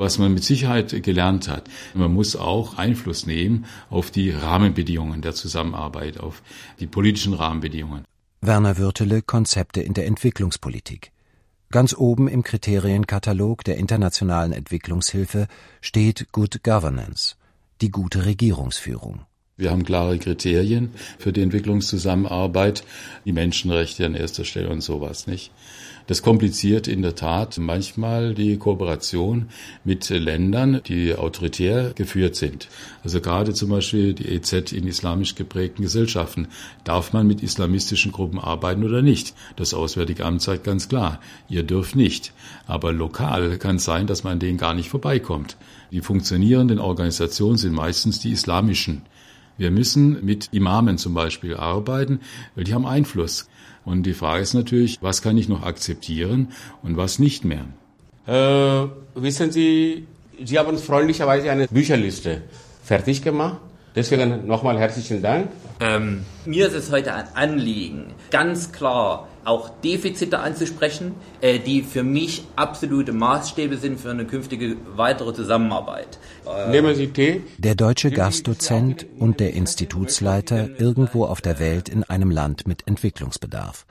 [0.03, 5.33] Was man mit Sicherheit gelernt hat, man muss auch Einfluss nehmen auf die Rahmenbedingungen der
[5.33, 6.43] Zusammenarbeit, auf
[6.81, 8.05] die politischen Rahmenbedingungen.
[8.41, 11.13] Werner Würtele Konzepte in der Entwicklungspolitik.
[11.71, 15.47] Ganz oben im Kriterienkatalog der internationalen Entwicklungshilfe
[15.81, 17.37] steht Good Governance,
[17.81, 19.21] die gute Regierungsführung.
[19.59, 22.85] Wir haben klare Kriterien für die Entwicklungszusammenarbeit,
[23.27, 25.53] die Menschenrechte an erster Stelle und sowas, nicht?
[26.07, 29.51] Das kompliziert in der Tat manchmal die Kooperation
[29.85, 32.69] mit Ländern, die autoritär geführt sind.
[33.05, 36.49] Also gerade zum Beispiel die EZ in islamisch geprägten Gesellschaften.
[36.85, 39.35] Darf man mit islamistischen Gruppen arbeiten oder nicht?
[39.57, 42.33] Das Auswärtige Amt sagt ganz klar, ihr dürft nicht.
[42.67, 45.57] Aber lokal kann es sein, dass man an denen gar nicht vorbeikommt.
[45.93, 49.03] Die funktionierenden Organisationen sind meistens die islamischen.
[49.59, 52.21] Wir müssen mit Imamen zum Beispiel arbeiten,
[52.55, 53.49] weil die haben Einfluss.
[53.85, 57.67] Und die Frage ist natürlich, was kann ich noch akzeptieren und was nicht mehr?
[58.27, 60.07] Äh, wissen Sie,
[60.45, 62.43] Sie haben freundlicherweise eine Bücherliste
[62.85, 63.59] fertig gemacht.
[63.95, 65.49] Deswegen nochmal herzlichen Dank.
[65.81, 72.03] Ähm, mir ist es heute ein Anliegen, ganz klar auch Defizite anzusprechen, äh, die für
[72.03, 76.19] mich absolute Maßstäbe sind für eine künftige weitere Zusammenarbeit.
[76.47, 77.43] Äh, Nehmen Sie Tee.
[77.59, 83.85] Der deutsche Gastdozent und der Institutsleiter irgendwo auf der Welt in einem Land mit Entwicklungsbedarf.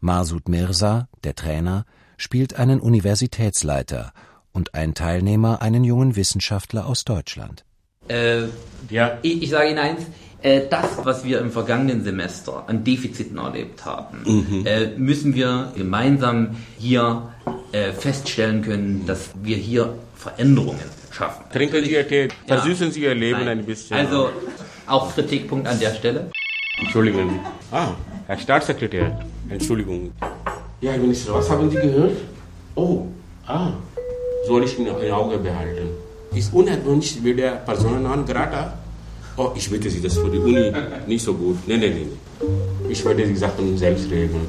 [0.00, 1.84] Masud Mirza, der Trainer,
[2.16, 4.12] spielt einen Universitätsleiter
[4.52, 7.64] und ein Teilnehmer einen jungen Wissenschaftler aus Deutschland.
[8.08, 8.42] Äh,
[8.90, 9.18] ja.
[9.22, 10.02] ich, ich sage Ihnen eins,
[10.42, 14.66] äh, das, was wir im vergangenen Semester an Defiziten erlebt haben, Mhm.
[14.66, 17.30] äh, müssen wir gemeinsam hier
[17.72, 21.44] äh, feststellen können, dass wir hier Veränderungen schaffen.
[21.52, 22.28] Trinken Sie Ihr Tee.
[22.46, 22.56] Ja.
[22.58, 23.58] Versüßen Sie Ihr Leben Nein.
[23.60, 23.96] ein bisschen.
[23.96, 24.30] Also
[24.86, 26.30] auch Kritikpunkt an der Stelle.
[26.80, 27.40] Entschuldigung.
[27.72, 27.88] Ah,
[28.26, 29.18] Herr Staatssekretär.
[29.48, 30.12] Entschuldigung.
[30.80, 32.16] Ja, Herr Minister, was haben Sie gehört?
[32.74, 33.06] Oh,
[33.46, 33.70] ah,
[34.46, 35.88] soll ich ihn im Auge behalten?
[36.36, 38.74] Ist unerwünscht wie der Persona non grata?
[39.38, 40.70] Oh, ich bitte Sie, das ist für die Uni
[41.06, 41.56] nicht so gut.
[41.66, 42.90] Nein, nein, nein.
[42.90, 44.46] Ich werde die Sachen selbst regeln.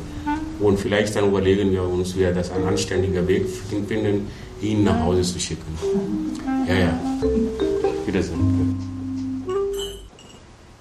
[0.59, 4.27] Und vielleicht dann überlegen wir uns, wie wir das ein anständiger Weg finden,
[4.61, 5.77] ihn nach Hause zu schicken.
[6.67, 6.99] Ja, ja.
[8.05, 8.75] Wiedersehen.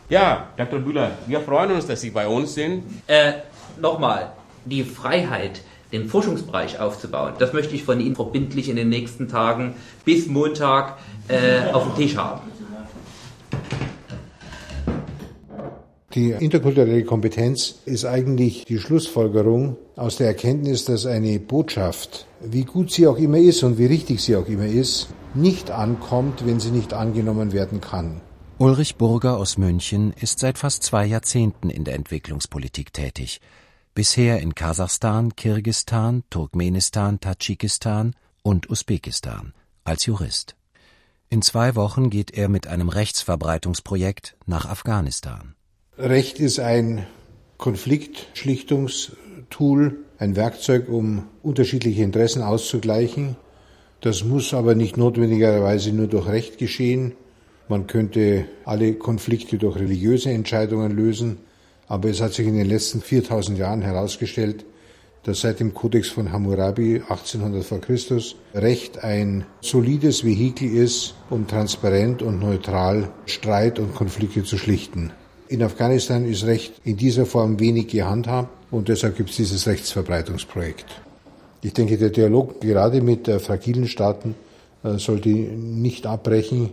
[0.08, 0.80] Ja, Dr.
[0.80, 2.82] Bühler, wir freuen uns, dass Sie bei uns sind.
[3.06, 3.32] Äh,
[3.80, 4.32] nochmal,
[4.64, 5.60] die Freiheit,
[5.92, 10.98] den Forschungsbereich aufzubauen, das möchte ich von Ihnen verbindlich in den nächsten Tagen bis Montag
[11.28, 12.40] äh, auf dem Tisch haben.
[16.16, 22.90] Die interkulturelle Kompetenz ist eigentlich die Schlussfolgerung aus der Erkenntnis, dass eine Botschaft, wie gut
[22.90, 26.70] sie auch immer ist und wie richtig sie auch immer ist, nicht ankommt, wenn sie
[26.70, 28.22] nicht angenommen werden kann.
[28.56, 33.42] Ulrich Burger aus München ist seit fast zwei Jahrzehnten in der Entwicklungspolitik tätig.
[33.96, 39.54] Bisher in Kasachstan, Kirgistan, Turkmenistan, Tadschikistan und Usbekistan
[39.84, 40.54] als Jurist.
[41.30, 45.54] In zwei Wochen geht er mit einem Rechtsverbreitungsprojekt nach Afghanistan.
[45.96, 47.06] Recht ist ein
[47.56, 53.36] Konfliktschlichtungstool, ein Werkzeug, um unterschiedliche Interessen auszugleichen.
[54.02, 57.14] Das muss aber nicht notwendigerweise nur durch Recht geschehen.
[57.66, 61.45] Man könnte alle Konflikte durch religiöse Entscheidungen lösen.
[61.88, 64.64] Aber es hat sich in den letzten 4000 Jahren herausgestellt,
[65.24, 71.48] dass seit dem Kodex von Hammurabi 1800 vor Christus Recht ein solides Vehikel ist, um
[71.48, 75.10] transparent und neutral Streit und Konflikte zu schlichten.
[75.48, 80.86] In Afghanistan ist Recht in dieser Form wenig gehandhabt und deshalb gibt es dieses Rechtsverbreitungsprojekt.
[81.62, 84.36] Ich denke, der Dialog gerade mit äh, fragilen Staaten
[84.84, 86.70] äh, sollte nicht abbrechen,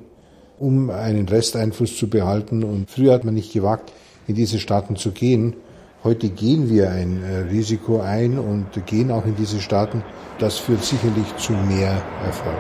[0.60, 2.64] um einen Resteinfluss zu behalten.
[2.64, 3.92] Und früher hat man nicht gewagt,
[4.28, 5.56] in diese Staaten zu gehen.
[6.04, 10.04] Heute gehen wir ein äh, Risiko ein und gehen auch in diese Staaten.
[10.40, 12.58] Das führt sicherlich zu mehr Erfolg.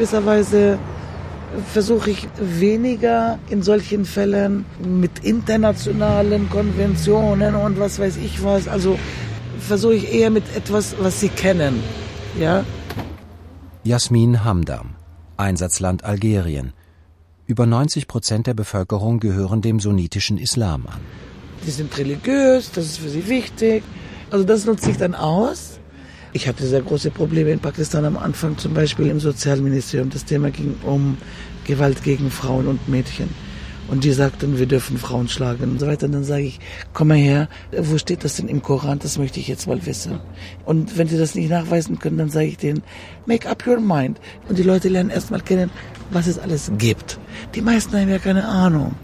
[0.00, 0.78] gewisserweise
[1.72, 8.68] versuche ich weniger in solchen Fällen mit internationalen Konventionen und was weiß ich was.
[8.68, 8.98] Also
[9.58, 11.82] versuche ich eher mit etwas, was sie kennen.
[12.38, 12.64] Ja?
[13.82, 14.90] Jasmin Hamdam,
[15.36, 16.72] Einsatzland Algerien.
[17.46, 21.00] Über 90 Prozent der Bevölkerung gehören dem sunnitischen Islam an.
[21.66, 23.82] Die sind religiös, das ist für sie wichtig.
[24.30, 25.79] Also das nutze ich dann aus
[26.32, 30.10] ich hatte sehr große Probleme in Pakistan am Anfang, zum Beispiel im Sozialministerium.
[30.10, 31.16] Das Thema ging um
[31.64, 33.28] Gewalt gegen Frauen und Mädchen.
[33.88, 36.06] Und die sagten, wir dürfen Frauen schlagen und so weiter.
[36.06, 36.60] Und dann sage ich,
[36.92, 39.00] komm mal her, wo steht das denn im Koran?
[39.00, 40.20] Das möchte ich jetzt mal wissen.
[40.64, 42.84] Und wenn sie das nicht nachweisen können, dann sage ich denen,
[43.26, 44.20] make up your mind.
[44.48, 45.70] Und die Leute lernen erstmal kennen,
[46.12, 47.18] was es alles gibt.
[47.56, 48.94] Die meisten haben ja keine Ahnung.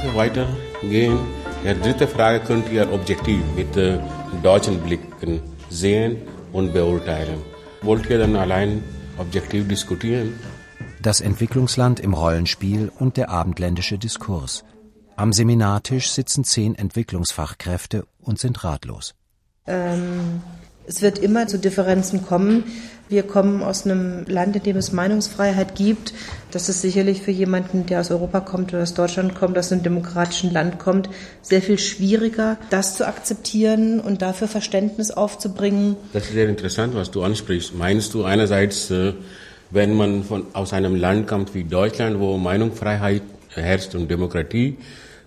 [0.00, 1.18] Frage weitergehen.
[1.62, 3.98] Die dritte Frage könnt ihr objektiv mit äh,
[4.42, 6.16] deutschen Blicken sehen
[6.52, 7.42] und beurteilen.
[7.82, 8.82] Wollt ihr dann allein
[9.18, 10.38] objektiv diskutieren?
[11.02, 14.64] Das Entwicklungsland im Rollenspiel und der abendländische Diskurs.
[15.16, 19.14] Am Seminartisch sitzen zehn Entwicklungsfachkräfte und sind ratlos.
[19.66, 20.39] Ähm,
[20.90, 22.64] es wird immer zu Differenzen kommen.
[23.08, 26.12] Wir kommen aus einem Land, in dem es Meinungsfreiheit gibt.
[26.50, 29.84] Das ist sicherlich für jemanden, der aus Europa kommt oder aus Deutschland kommt, aus einem
[29.84, 31.08] demokratischen Land kommt,
[31.42, 35.94] sehr viel schwieriger, das zu akzeptieren und dafür Verständnis aufzubringen.
[36.12, 37.72] Das ist sehr interessant, was du ansprichst.
[37.76, 39.12] Meinst du einerseits, äh,
[39.70, 43.22] wenn man von, aus einem Land kommt wie Deutschland, wo Meinungsfreiheit
[43.54, 44.76] herrscht und Demokratie,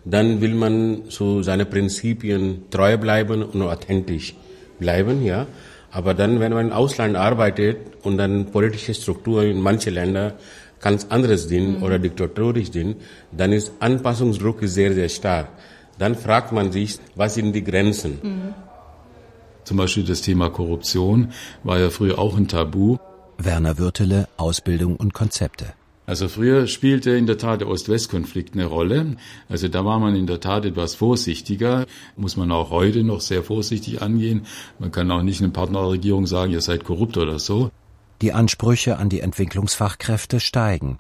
[0.04, 4.36] dann will man zu seinen Prinzipien treu bleiben und authentisch
[4.84, 5.48] bleiben, ja.
[5.92, 10.34] Aber dann, wenn man im Ausland arbeitet und dann politische Strukturen in manchen Ländern
[10.82, 11.84] ganz anderes sind mhm.
[11.84, 12.98] oder diktatorisch sind,
[13.32, 15.48] dann ist Anpassungsdruck sehr, sehr stark.
[16.00, 18.14] Dann fragt man sich, was sind die Grenzen?
[18.22, 18.54] Mhm.
[19.64, 21.32] Zum Beispiel das Thema Korruption
[21.64, 22.98] war ja früher auch ein Tabu.
[23.38, 25.68] Werner Würtele, Ausbildung und Konzepte.
[26.06, 29.16] Also früher spielte in der Tat der Ost-West-Konflikt eine Rolle.
[29.48, 31.86] Also da war man in der Tat etwas vorsichtiger.
[32.18, 34.46] Muss man auch heute noch sehr vorsichtig angehen.
[34.80, 37.72] Man kann auch nicht einem Partner der Regierung sagen, ihr seid korrupt oder so.
[38.22, 41.00] Die Ansprüche an die Entwicklungsfachkräfte steigen.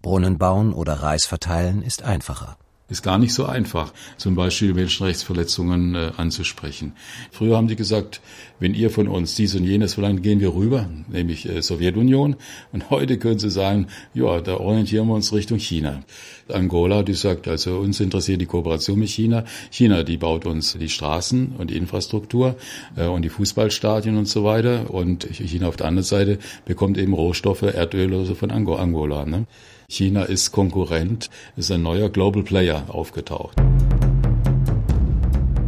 [0.00, 2.56] Brunnen bauen oder Reis verteilen ist einfacher
[2.88, 6.92] ist gar nicht so einfach, zum Beispiel Menschenrechtsverletzungen äh, anzusprechen.
[7.30, 8.20] Früher haben die gesagt,
[8.60, 12.36] wenn ihr von uns dies und jenes verlangt, gehen wir rüber, nämlich äh, Sowjetunion.
[12.72, 16.02] Und heute können sie sagen, ja, da orientieren wir uns Richtung China.
[16.52, 19.44] Angola, die sagt, also uns interessiert die Kooperation mit China.
[19.70, 22.56] China, die baut uns die Straßen und die Infrastruktur
[22.96, 24.92] äh, und die Fußballstadien und so weiter.
[24.92, 29.24] Und China auf der anderen Seite bekommt eben Rohstoffe, Erdöl oder so von Angola.
[29.24, 29.46] Ne?
[29.88, 33.56] China ist Konkurrent, ist ein neuer Global Player aufgetaucht.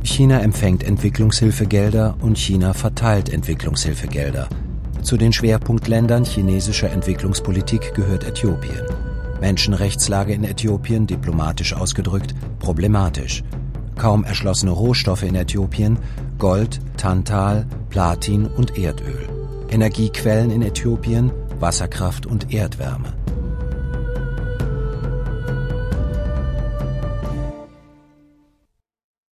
[0.03, 4.49] China empfängt Entwicklungshilfegelder und China verteilt Entwicklungshilfegelder.
[5.03, 9.06] Zu den Schwerpunktländern chinesischer Entwicklungspolitik gehört Äthiopien.
[9.41, 13.43] Menschenrechtslage in Äthiopien, diplomatisch ausgedrückt, problematisch.
[13.97, 15.99] Kaum erschlossene Rohstoffe in Äthiopien,
[16.39, 19.29] Gold, Tantal, Platin und Erdöl.
[19.71, 23.15] Energiequellen in Äthiopien, Wasserkraft und Erdwärme.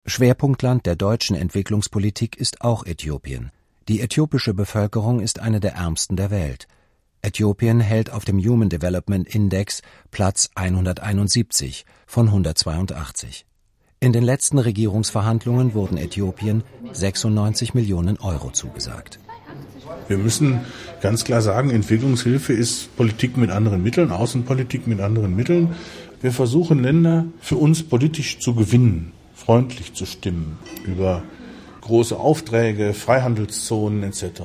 [0.06, 3.52] Schwerpunktland der deutschen Entwicklungspolitik ist auch Äthiopien.
[3.88, 6.66] Die äthiopische Bevölkerung ist eine der ärmsten der Welt.
[7.22, 13.44] Äthiopien hält auf dem Human Development Index Platz 171 von 182.
[14.00, 16.62] In den letzten Regierungsverhandlungen wurden Äthiopien
[16.92, 19.18] 96 Millionen Euro zugesagt.
[20.06, 20.60] Wir müssen
[21.00, 25.74] ganz klar sagen, Entwicklungshilfe ist Politik mit anderen Mitteln, Außenpolitik mit anderen Mitteln.
[26.20, 31.22] Wir versuchen Länder für uns politisch zu gewinnen, freundlich zu stimmen über
[31.80, 34.42] große Aufträge, Freihandelszonen etc.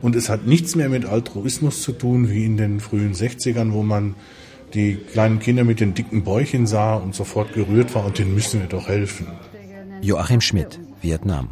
[0.00, 3.82] Und es hat nichts mehr mit Altruismus zu tun wie in den frühen 60ern, wo
[3.82, 4.14] man
[4.74, 8.60] die kleinen Kinder mit den dicken Bäuchen sah und sofort gerührt war und denen müssen
[8.60, 9.26] wir doch helfen.
[10.02, 11.48] Joachim Schmidt, Vietnam.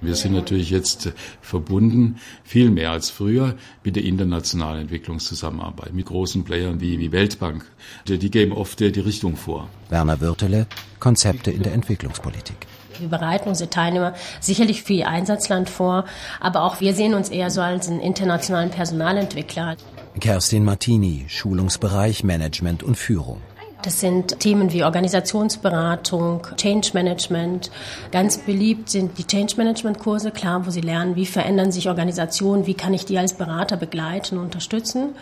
[0.00, 6.44] Wir sind natürlich jetzt verbunden, viel mehr als früher, mit der internationalen Entwicklungszusammenarbeit, mit großen
[6.44, 7.64] Playern wie, wie Weltbank.
[8.08, 9.68] Die, die geben oft die Richtung vor.
[9.90, 10.66] Werner Würtele,
[11.00, 12.66] Konzepte in der Entwicklungspolitik.
[12.98, 16.04] Wir bereiten unsere Teilnehmer sicherlich für ihr Einsatzland vor,
[16.38, 19.76] aber auch wir sehen uns eher so als einen internationalen Personalentwickler.
[20.18, 23.40] Kerstin Martini, Schulungsbereich Management und Führung.
[23.82, 27.70] Das sind Themen wie Organisationsberatung, Change Management.
[28.12, 32.66] Ganz beliebt sind die Change Management Kurse, klar, wo Sie lernen, wie verändern sich Organisationen,
[32.66, 35.14] wie kann ich die als Berater begleiten und unterstützen.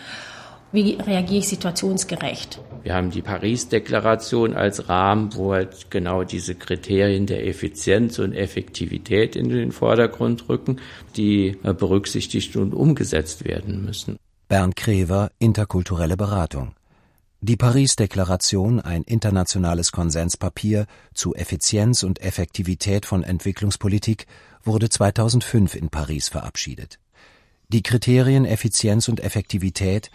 [0.73, 2.61] Wie reagiere ich situationsgerecht?
[2.83, 9.35] Wir haben die Paris-Deklaration als Rahmen, wo halt genau diese Kriterien der Effizienz und Effektivität
[9.35, 10.79] in den Vordergrund rücken,
[11.17, 14.19] die berücksichtigt und umgesetzt werden müssen.
[14.49, 16.73] Bernd Krever, interkulturelle Beratung.
[17.41, 24.27] Die Paris-Deklaration, ein internationales Konsenspapier zu Effizienz und Effektivität von Entwicklungspolitik,
[24.65, 26.99] wurde 2005 in Paris verabschiedet.
[27.69, 30.11] Die Kriterien Effizienz und Effektivität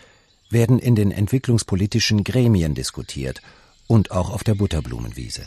[0.49, 3.41] werden in den entwicklungspolitischen Gremien diskutiert
[3.87, 5.43] und auch auf der Butterblumenwiese.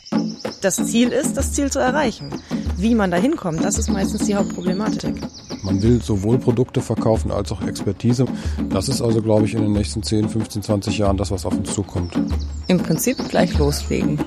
[0.62, 2.30] Das Ziel ist, das Ziel zu erreichen.
[2.76, 5.14] Wie man da hinkommt, das ist meistens die Hauptproblematik.
[5.62, 8.26] Man will sowohl Produkte verkaufen als auch Expertise.
[8.70, 11.56] Das ist also, glaube ich, in den nächsten 10, 15, 20 Jahren das, was auf
[11.56, 12.18] uns zukommt.
[12.68, 14.18] Im Prinzip gleich loslegen.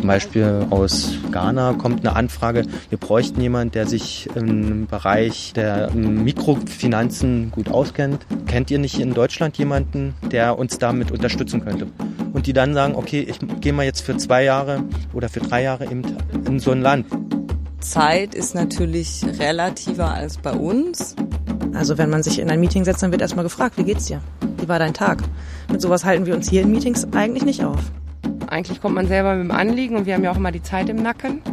[0.00, 5.90] Zum Beispiel aus Ghana kommt eine Anfrage, wir bräuchten jemanden, der sich im Bereich der
[5.90, 8.24] Mikrofinanzen gut auskennt.
[8.46, 11.86] Kennt ihr nicht in Deutschland jemanden, der uns damit unterstützen könnte?
[12.32, 14.82] Und die dann sagen, okay, ich gehe mal jetzt für zwei Jahre
[15.12, 16.02] oder für drei Jahre eben
[16.46, 17.04] in so ein Land.
[17.80, 21.14] Zeit ist natürlich relativer als bei uns.
[21.74, 24.22] Also wenn man sich in ein Meeting setzt, dann wird erstmal gefragt, wie geht's dir?
[24.56, 25.22] Wie war dein Tag?
[25.70, 27.80] Mit sowas halten wir uns hier in Meetings eigentlich nicht auf.
[28.50, 30.88] Eigentlich kommt man selber mit dem Anliegen und wir haben ja auch immer die Zeit
[30.88, 31.40] im Nacken.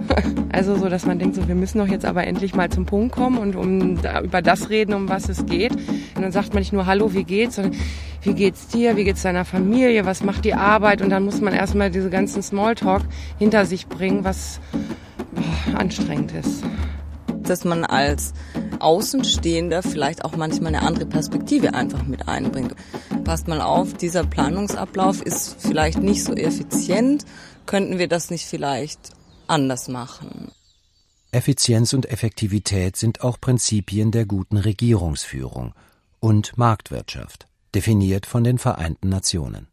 [0.49, 3.13] Also so, dass man denkt, so wir müssen doch jetzt aber endlich mal zum Punkt
[3.13, 5.75] kommen und um da, über das reden, um was es geht.
[6.15, 7.75] Und dann sagt man nicht nur Hallo, wie geht's, sondern
[8.23, 11.53] wie geht's dir, wie geht's deiner Familie, was macht die Arbeit und dann muss man
[11.53, 13.03] erstmal diese ganzen Smalltalk
[13.37, 14.59] hinter sich bringen, was
[15.33, 16.63] boah, anstrengend ist.
[17.43, 18.33] Dass man als
[18.81, 22.75] Außenstehender vielleicht auch manchmal eine andere Perspektive einfach mit einbringt.
[23.23, 27.25] Passt mal auf, dieser Planungsablauf ist vielleicht nicht so effizient.
[27.65, 28.99] Könnten wir das nicht vielleicht
[29.47, 30.51] anders machen?
[31.31, 35.73] Effizienz und Effektivität sind auch Prinzipien der guten Regierungsführung
[36.19, 39.67] und Marktwirtschaft, definiert von den Vereinten Nationen.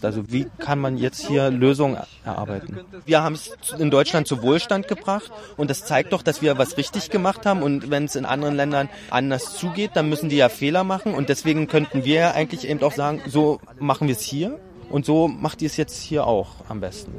[0.00, 2.78] Also wie kann man jetzt hier Lösungen erarbeiten?
[3.04, 6.76] Wir haben es in Deutschland zu Wohlstand gebracht und das zeigt doch, dass wir was
[6.76, 10.50] richtig gemacht haben und wenn es in anderen Ländern anders zugeht, dann müssen die ja
[10.50, 14.20] Fehler machen und deswegen könnten wir ja eigentlich eben auch sagen, so machen wir es
[14.20, 17.12] hier und so macht ihr es jetzt hier auch am besten.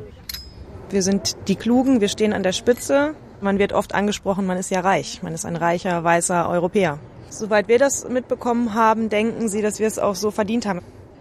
[0.89, 3.13] Wir sind die Klugen, wir stehen an der Spitze.
[3.41, 6.97] Man wird oft angesprochen, man ist ja reich, man ist ein reicher, weißer Europäer.
[7.29, 10.79] Soweit wir das mitbekommen haben, denken sie, dass wir es auch so verdient haben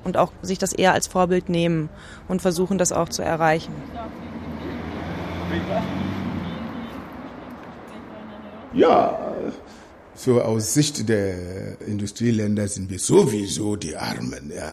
[0.09, 1.90] und auch sich das eher als Vorbild nehmen
[2.26, 3.72] und versuchen, das auch zu erreichen.
[8.74, 9.34] Ja,
[10.14, 14.50] so aus Sicht der Industrieländer sind wir sowieso die Armen.
[14.54, 14.72] Ja.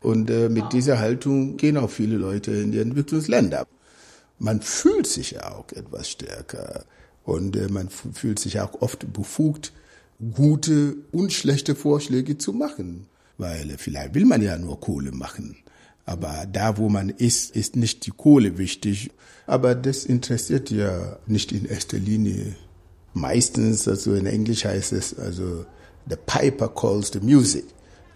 [0.00, 3.66] Und äh, mit dieser Haltung gehen auch viele Leute in die Entwicklungsländer.
[4.38, 6.84] Man fühlt sich auch etwas stärker
[7.24, 9.72] und äh, man fühlt sich auch oft befugt,
[10.34, 13.06] gute und schlechte Vorschläge zu machen.
[13.38, 15.56] Weil vielleicht will man ja nur Kohle machen.
[16.04, 19.10] Aber da, wo man ist, ist nicht die Kohle wichtig.
[19.46, 22.56] Aber das interessiert ja nicht in erster Linie.
[23.14, 25.64] Meistens, also in Englisch heißt es, also
[26.08, 27.64] the piper calls the music.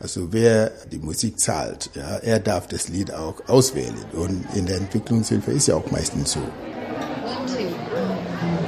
[0.00, 3.94] Also wer die Musik zahlt, ja, er darf das Lied auch auswählen.
[4.12, 6.40] Und in der Entwicklungshilfe ist ja auch meistens so.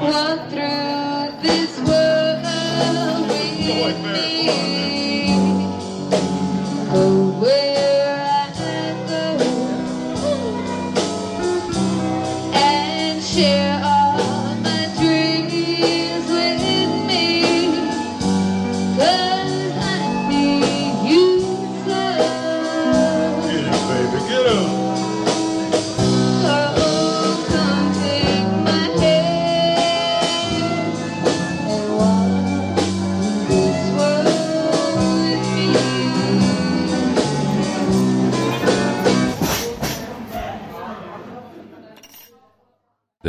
[0.04, 0.93] Walk through this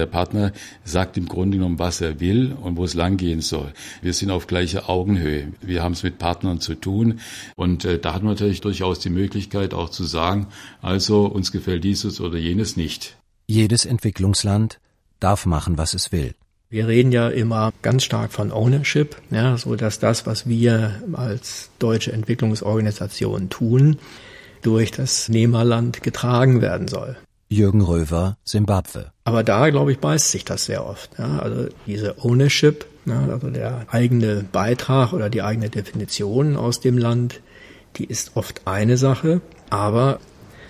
[0.05, 0.51] der Partner
[0.83, 3.73] sagt im Grunde genommen, was er will und wo es langgehen soll.
[4.01, 5.51] Wir sind auf gleicher Augenhöhe.
[5.61, 7.19] Wir haben es mit Partnern zu tun.
[7.55, 10.47] Und äh, da hat man natürlich durchaus die Möglichkeit auch zu sagen,
[10.81, 13.17] also uns gefällt dieses oder jenes nicht.
[13.47, 14.79] Jedes Entwicklungsland
[15.19, 16.35] darf machen, was es will.
[16.69, 21.69] Wir reden ja immer ganz stark von Ownership, ja, so dass das, was wir als
[21.79, 23.97] deutsche Entwicklungsorganisation tun,
[24.61, 27.17] durch das Nehmerland getragen werden soll.
[27.47, 29.11] Jürgen Röver, Simbabwe.
[29.23, 31.11] Aber da, glaube ich, beißt sich das sehr oft.
[31.17, 36.97] Ja, also diese Ownership, ja, also der eigene Beitrag oder die eigene Definition aus dem
[36.97, 37.41] Land,
[37.97, 40.19] die ist oft eine Sache, aber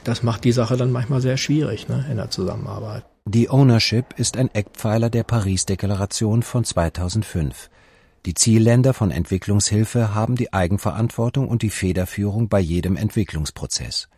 [0.04, 3.06] das macht die Sache dann manchmal sehr schwierig ne, in der Zusammenarbeit.
[3.26, 7.72] Die Ownership ist ein Eckpfeiler der Paris-Deklaration von 2005.
[8.26, 14.10] Die Zielländer von Entwicklungshilfe haben die Eigenverantwortung und die Federführung bei jedem Entwicklungsprozess.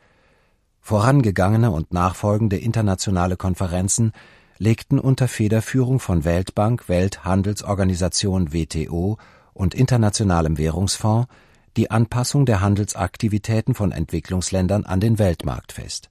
[0.88, 4.14] Vorangegangene und nachfolgende internationale Konferenzen
[4.58, 9.18] legten unter Federführung von Weltbank, Welthandelsorganisation WTO
[9.54, 11.28] und Internationalem Währungsfonds
[11.76, 16.10] die Anpassung der Handelsaktivitäten von Entwicklungsländern an den Weltmarkt fest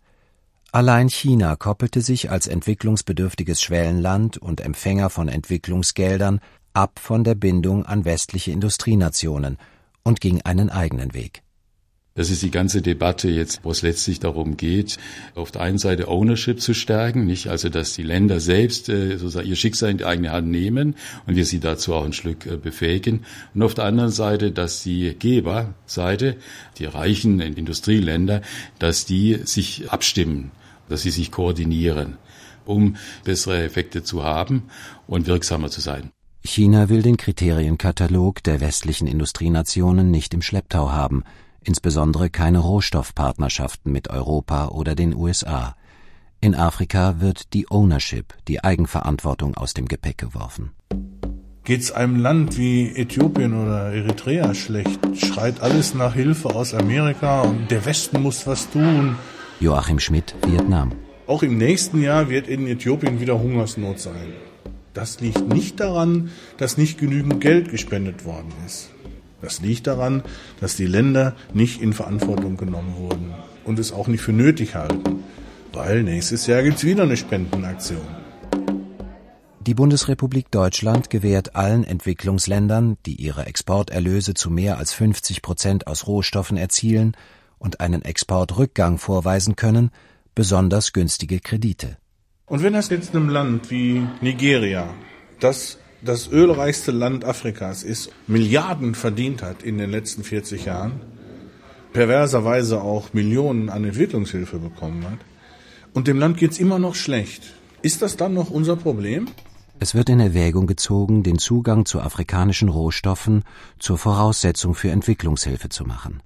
[0.73, 6.41] Allein China koppelte sich als entwicklungsbedürftiges Schwellenland und Empfänger von Entwicklungsgeldern
[6.75, 9.57] ab von der Bindung an westliche Industrienationen
[10.03, 11.46] und ging einen eigenen Weg.
[12.17, 14.97] Das ist die ganze Debatte jetzt, wo es letztlich darum geht,
[15.35, 19.49] auf der einen Seite Ownership zu stärken, nicht also, dass die Länder selbst äh, sozusagen
[19.49, 20.97] ihr Schicksal in die eigene Hand nehmen
[21.27, 23.25] und wir sie dazu auch ein Stück äh, befähigen.
[23.55, 26.37] Und auf der anderen Seite, dass die Geberseite,
[26.79, 28.43] die reichen Industrieländer,
[28.81, 30.51] dass die sich abstimmen
[30.89, 32.17] dass sie sich koordinieren,
[32.65, 34.65] um bessere Effekte zu haben
[35.07, 36.11] und wirksamer zu sein.
[36.45, 41.25] China will den Kriterienkatalog der westlichen Industrienationen nicht im Schlepptau haben,
[41.67, 45.77] insbesondere keine Rohstoffpartnerschaften mit Europa oder den USA.
[46.41, 50.73] In Afrika wird die Ownership, die Eigenverantwortung aus dem Gepäck geworfen.
[51.65, 57.71] Geht's einem Land wie Äthiopien oder Eritrea schlecht, schreit alles nach Hilfe aus Amerika und
[57.73, 59.17] der Westen muss was tun.
[59.59, 60.93] Joachim Schmidt, Vietnam.
[61.27, 64.35] Auch im nächsten Jahr wird in Äthiopien wieder Hungersnot sein.
[64.95, 68.91] Das liegt nicht daran, dass nicht genügend Geld gespendet worden ist.
[69.43, 70.23] Das liegt daran,
[70.61, 73.35] dass die Länder nicht in Verantwortung genommen wurden
[73.65, 75.25] und es auch nicht für nötig halten,
[75.73, 78.07] weil nächstes Jahr gibt es wieder eine Spendenaktion.
[79.61, 86.07] Die Bundesrepublik Deutschland gewährt allen Entwicklungsländern, die ihre Exporterlöse zu mehr als 50 Prozent aus
[86.07, 87.17] Rohstoffen erzielen,
[87.59, 89.91] und einen Exportrückgang vorweisen können,
[90.35, 91.97] besonders günstige Kredite.
[92.47, 94.89] Und wenn das jetzt einem Land wie Nigeria,
[95.41, 101.01] das das ölreichste Land Afrikas ist, Milliarden verdient hat in den letzten 40 Jahren,
[101.93, 105.19] perverserweise auch Millionen an Entwicklungshilfe bekommen hat,
[105.93, 107.43] und dem Land geht es immer noch schlecht,
[107.83, 109.29] ist das dann noch unser Problem?
[109.79, 113.45] Es wird in Erwägung gezogen, den Zugang zu afrikanischen Rohstoffen
[113.79, 116.23] zur Voraussetzung für Entwicklungshilfe zu machen.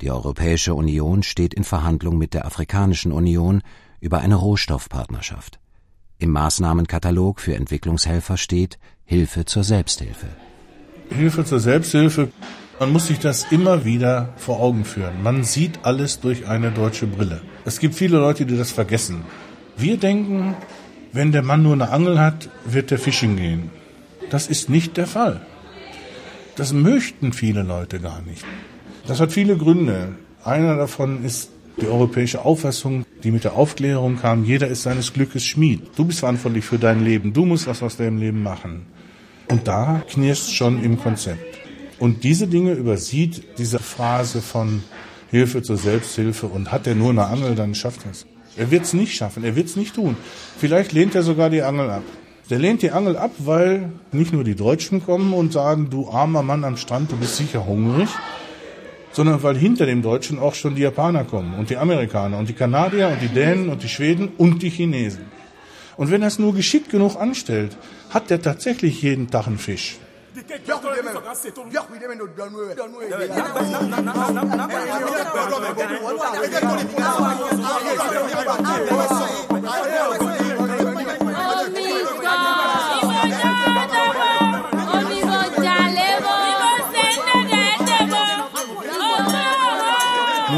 [0.00, 3.62] Die Europäische Union steht in Verhandlung mit der Afrikanischen Union
[4.00, 5.58] über eine Rohstoffpartnerschaft.
[6.18, 10.26] Im Maßnahmenkatalog für Entwicklungshelfer steht Hilfe zur Selbsthilfe.
[11.10, 12.28] Hilfe zur Selbsthilfe,
[12.80, 15.22] man muss sich das immer wieder vor Augen führen.
[15.22, 17.42] Man sieht alles durch eine deutsche Brille.
[17.64, 19.24] Es gibt viele Leute, die das vergessen.
[19.76, 20.54] Wir denken,
[21.12, 23.70] wenn der Mann nur eine Angel hat, wird der fischen gehen.
[24.30, 25.40] Das ist nicht der Fall.
[26.56, 28.44] Das möchten viele Leute gar nicht.
[29.06, 30.16] Das hat viele Gründe.
[30.42, 31.50] Einer davon ist
[31.80, 35.82] die europäische Auffassung, die mit der Aufklärung kam, jeder ist seines Glückes Schmied.
[35.96, 38.86] Du bist verantwortlich für dein Leben, du musst was aus deinem Leben machen.
[39.48, 41.58] Und da knirscht schon im Konzept.
[41.98, 44.82] Und diese Dinge übersieht diese Phrase von
[45.30, 48.26] Hilfe zur Selbsthilfe und hat er nur eine Angel, dann schafft er es.
[48.56, 50.16] Er wird es nicht schaffen, er wird es nicht tun.
[50.58, 52.02] Vielleicht lehnt er sogar die Angel ab.
[52.48, 56.42] Der lehnt die Angel ab, weil nicht nur die Deutschen kommen und sagen, du armer
[56.42, 58.08] Mann am Strand, du bist sicher hungrig,
[59.16, 62.52] sondern weil hinter dem Deutschen auch schon die Japaner kommen und die Amerikaner und die
[62.52, 65.24] Kanadier und die Dänen und die Schweden und die Chinesen.
[65.96, 67.78] Und wenn er es nur geschickt genug anstellt,
[68.10, 69.96] hat der tatsächlich jeden Tag einen Fisch.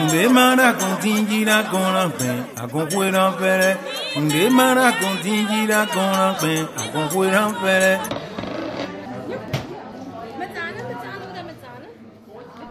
[0.09, 3.77] Ndemara contingirá con la pen, a con fuera pere.
[4.17, 8.01] Ndemara contingirá con la pen, a con fuera pere.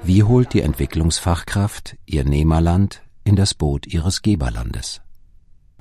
[0.03, 5.01] Wie holt die Entwicklungsfachkraft ihr Nehmerland in das Boot ihres Geberlandes?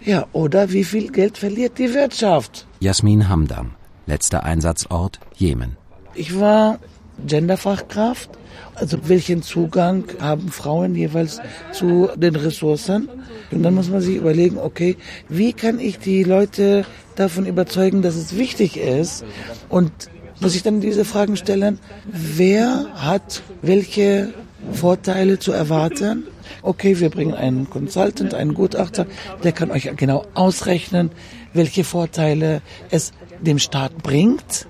[0.04, 2.66] Ja, oder wie viel Geld verliert die Wirtschaft?
[2.80, 3.76] Jasmin Hamdam,
[4.06, 5.78] letzter Einsatzort Jemen.
[6.14, 6.78] Ich war
[7.24, 8.30] Genderfachkraft.
[8.74, 11.40] Also welchen Zugang haben Frauen jeweils
[11.72, 13.08] zu den Ressourcen?
[13.50, 14.96] Und dann muss man sich überlegen, okay,
[15.28, 19.24] wie kann ich die Leute davon überzeugen, dass es wichtig ist?
[19.68, 19.92] Und
[20.40, 24.34] muss ich dann diese Fragen stellen, wer hat welche
[24.72, 26.24] Vorteile zu erwarten?
[26.62, 29.06] Okay, wir bringen einen Consultant, einen Gutachter,
[29.42, 31.10] der kann euch genau ausrechnen,
[31.54, 32.60] welche Vorteile
[32.90, 34.66] es dem Staat bringt.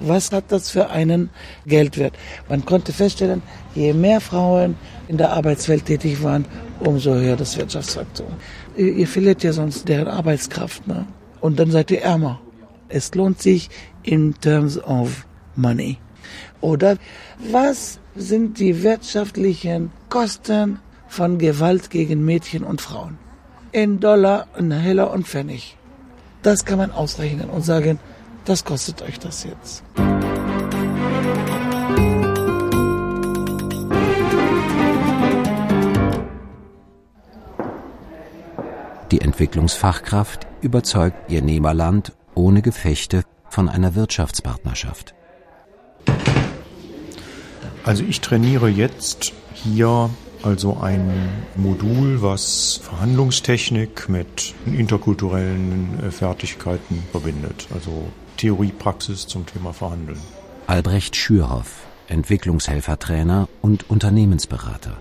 [0.00, 1.28] Was hat das für einen
[1.66, 2.14] Geldwert?
[2.48, 3.42] Man konnte feststellen,
[3.74, 4.76] je mehr Frauen
[5.08, 6.46] in der Arbeitswelt tätig waren,
[6.80, 8.28] umso höher das Wirtschaftswachstum.
[8.76, 11.06] Ihr, ihr verliert ja sonst deren Arbeitskraft, ne?
[11.40, 12.40] Und dann seid ihr ärmer.
[12.88, 13.68] Es lohnt sich
[14.02, 15.98] in terms of money.
[16.60, 16.96] Oder
[17.50, 20.78] was sind die wirtschaftlichen Kosten
[21.08, 23.18] von Gewalt gegen Mädchen und Frauen?
[23.72, 25.76] In Dollar, in Heller und Pfennig.
[26.42, 27.98] Das kann man ausrechnen und sagen,
[28.50, 29.84] das kostet euch das jetzt.
[39.12, 45.14] Die Entwicklungsfachkraft überzeugt ihr Nehmerland ohne Gefechte von einer Wirtschaftspartnerschaft.
[47.84, 50.10] Also ich trainiere jetzt hier
[50.42, 57.68] also ein Modul, was Verhandlungstechnik mit interkulturellen äh, Fertigkeiten verbindet.
[57.74, 58.06] Also
[58.40, 60.16] Theorie, Praxis zum Thema Verhandeln.
[60.66, 64.96] Albrecht Schürhoff, Entwicklungshelfertrainer und Unternehmensberater.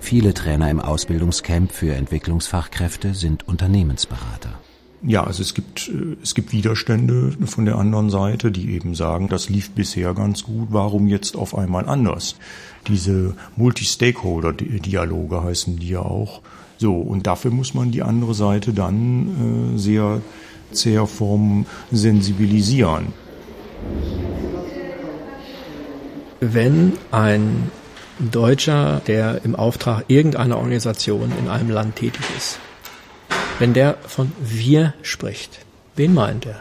[0.00, 4.58] Viele Trainer im Ausbildungscamp für Entwicklungsfachkräfte sind Unternehmensberater.
[5.02, 9.28] Ja, also es gibt, äh, es gibt Widerstände von der anderen Seite, die eben sagen,
[9.28, 12.34] das lief bisher ganz gut, warum jetzt auf einmal anders?
[12.88, 16.40] Diese Multi-Stakeholder-Dialoge heißen die ja auch.
[16.78, 20.22] So, und dafür muss man die andere Seite dann äh, sehr
[20.72, 23.12] zäher Form sensibilisieren.
[26.40, 27.70] Wenn ein
[28.18, 32.58] Deutscher, der im Auftrag irgendeiner Organisation in einem Land tätig ist,
[33.58, 35.60] wenn der von wir spricht,
[35.96, 36.60] wen meint er?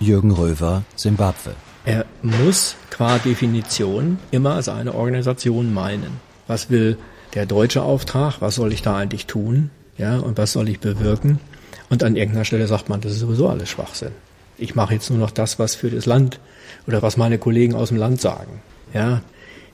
[0.00, 1.54] Jürgen Röver, Simbabwe.
[1.84, 6.20] Er muss qua Definition immer seine Organisation meinen.
[6.46, 6.98] Was will
[7.34, 8.40] der deutsche Auftrag?
[8.40, 9.70] Was soll ich da eigentlich tun?
[9.96, 11.40] Ja, und was soll ich bewirken?
[11.88, 14.12] Und an irgendeiner Stelle sagt man, das ist sowieso alles Schwachsinn.
[14.58, 16.40] Ich mache jetzt nur noch das, was für das Land
[16.86, 18.60] oder was meine Kollegen aus dem Land sagen.
[18.94, 19.22] Ja,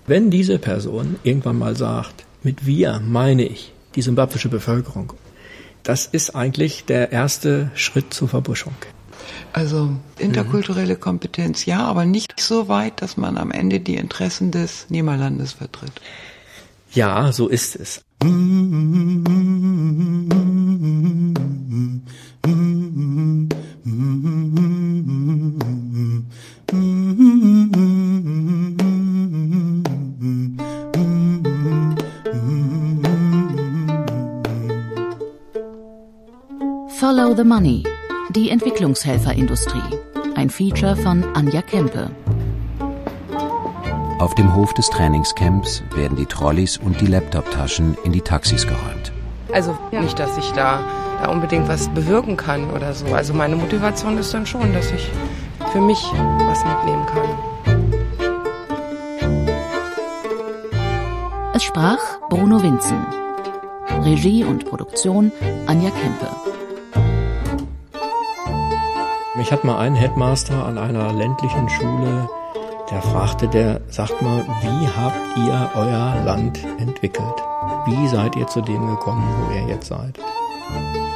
[0.07, 5.13] wenn diese Person irgendwann mal sagt, mit wir meine ich die simbabwische Bevölkerung,
[5.83, 8.75] das ist eigentlich der erste Schritt zur Verbuschung.
[9.53, 14.87] Also interkulturelle Kompetenz ja, aber nicht so weit, dass man am Ende die Interessen des
[14.89, 15.93] Nehmerlandes vertritt.
[16.93, 18.03] Ja, so ist es.
[18.23, 18.33] Follow
[38.93, 39.99] Die Entwicklungshelferindustrie.
[40.37, 42.11] Ein Feature von Anja Kempe.
[44.19, 49.13] Auf dem Hof des Trainingscamps werden die Trolleys und die Laptoptaschen in die Taxis geräumt.
[49.51, 50.81] Also nicht, dass ich da,
[51.23, 53.07] da unbedingt was bewirken kann oder so.
[53.15, 55.11] Also meine Motivation ist dann schon, dass ich
[55.73, 56.03] für mich
[56.47, 57.29] was mitnehmen kann.
[61.55, 63.07] Es sprach Bruno Winzen.
[64.05, 65.33] Regie und Produktion
[65.67, 66.42] Anja Kempe.
[69.43, 72.31] Mich hat mal ein Headmaster an einer ländlichen Schule,
[72.89, 77.43] der fragte, der sagt mal, wie habt ihr euer Land entwickelt?
[77.85, 80.17] Wie seid ihr zu dem gekommen, wo ihr jetzt seid?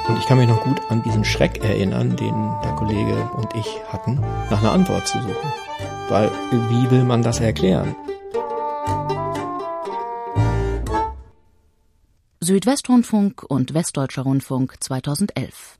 [0.08, 3.78] Und ich kann mich noch gut an diesen Schreck erinnern, den der Kollege und ich
[3.92, 4.18] hatten,
[4.50, 5.52] nach einer Antwort zu suchen.
[6.08, 7.94] Weil, wie will man das erklären?
[12.40, 15.78] Südwestrundfunk und Westdeutscher Rundfunk 2011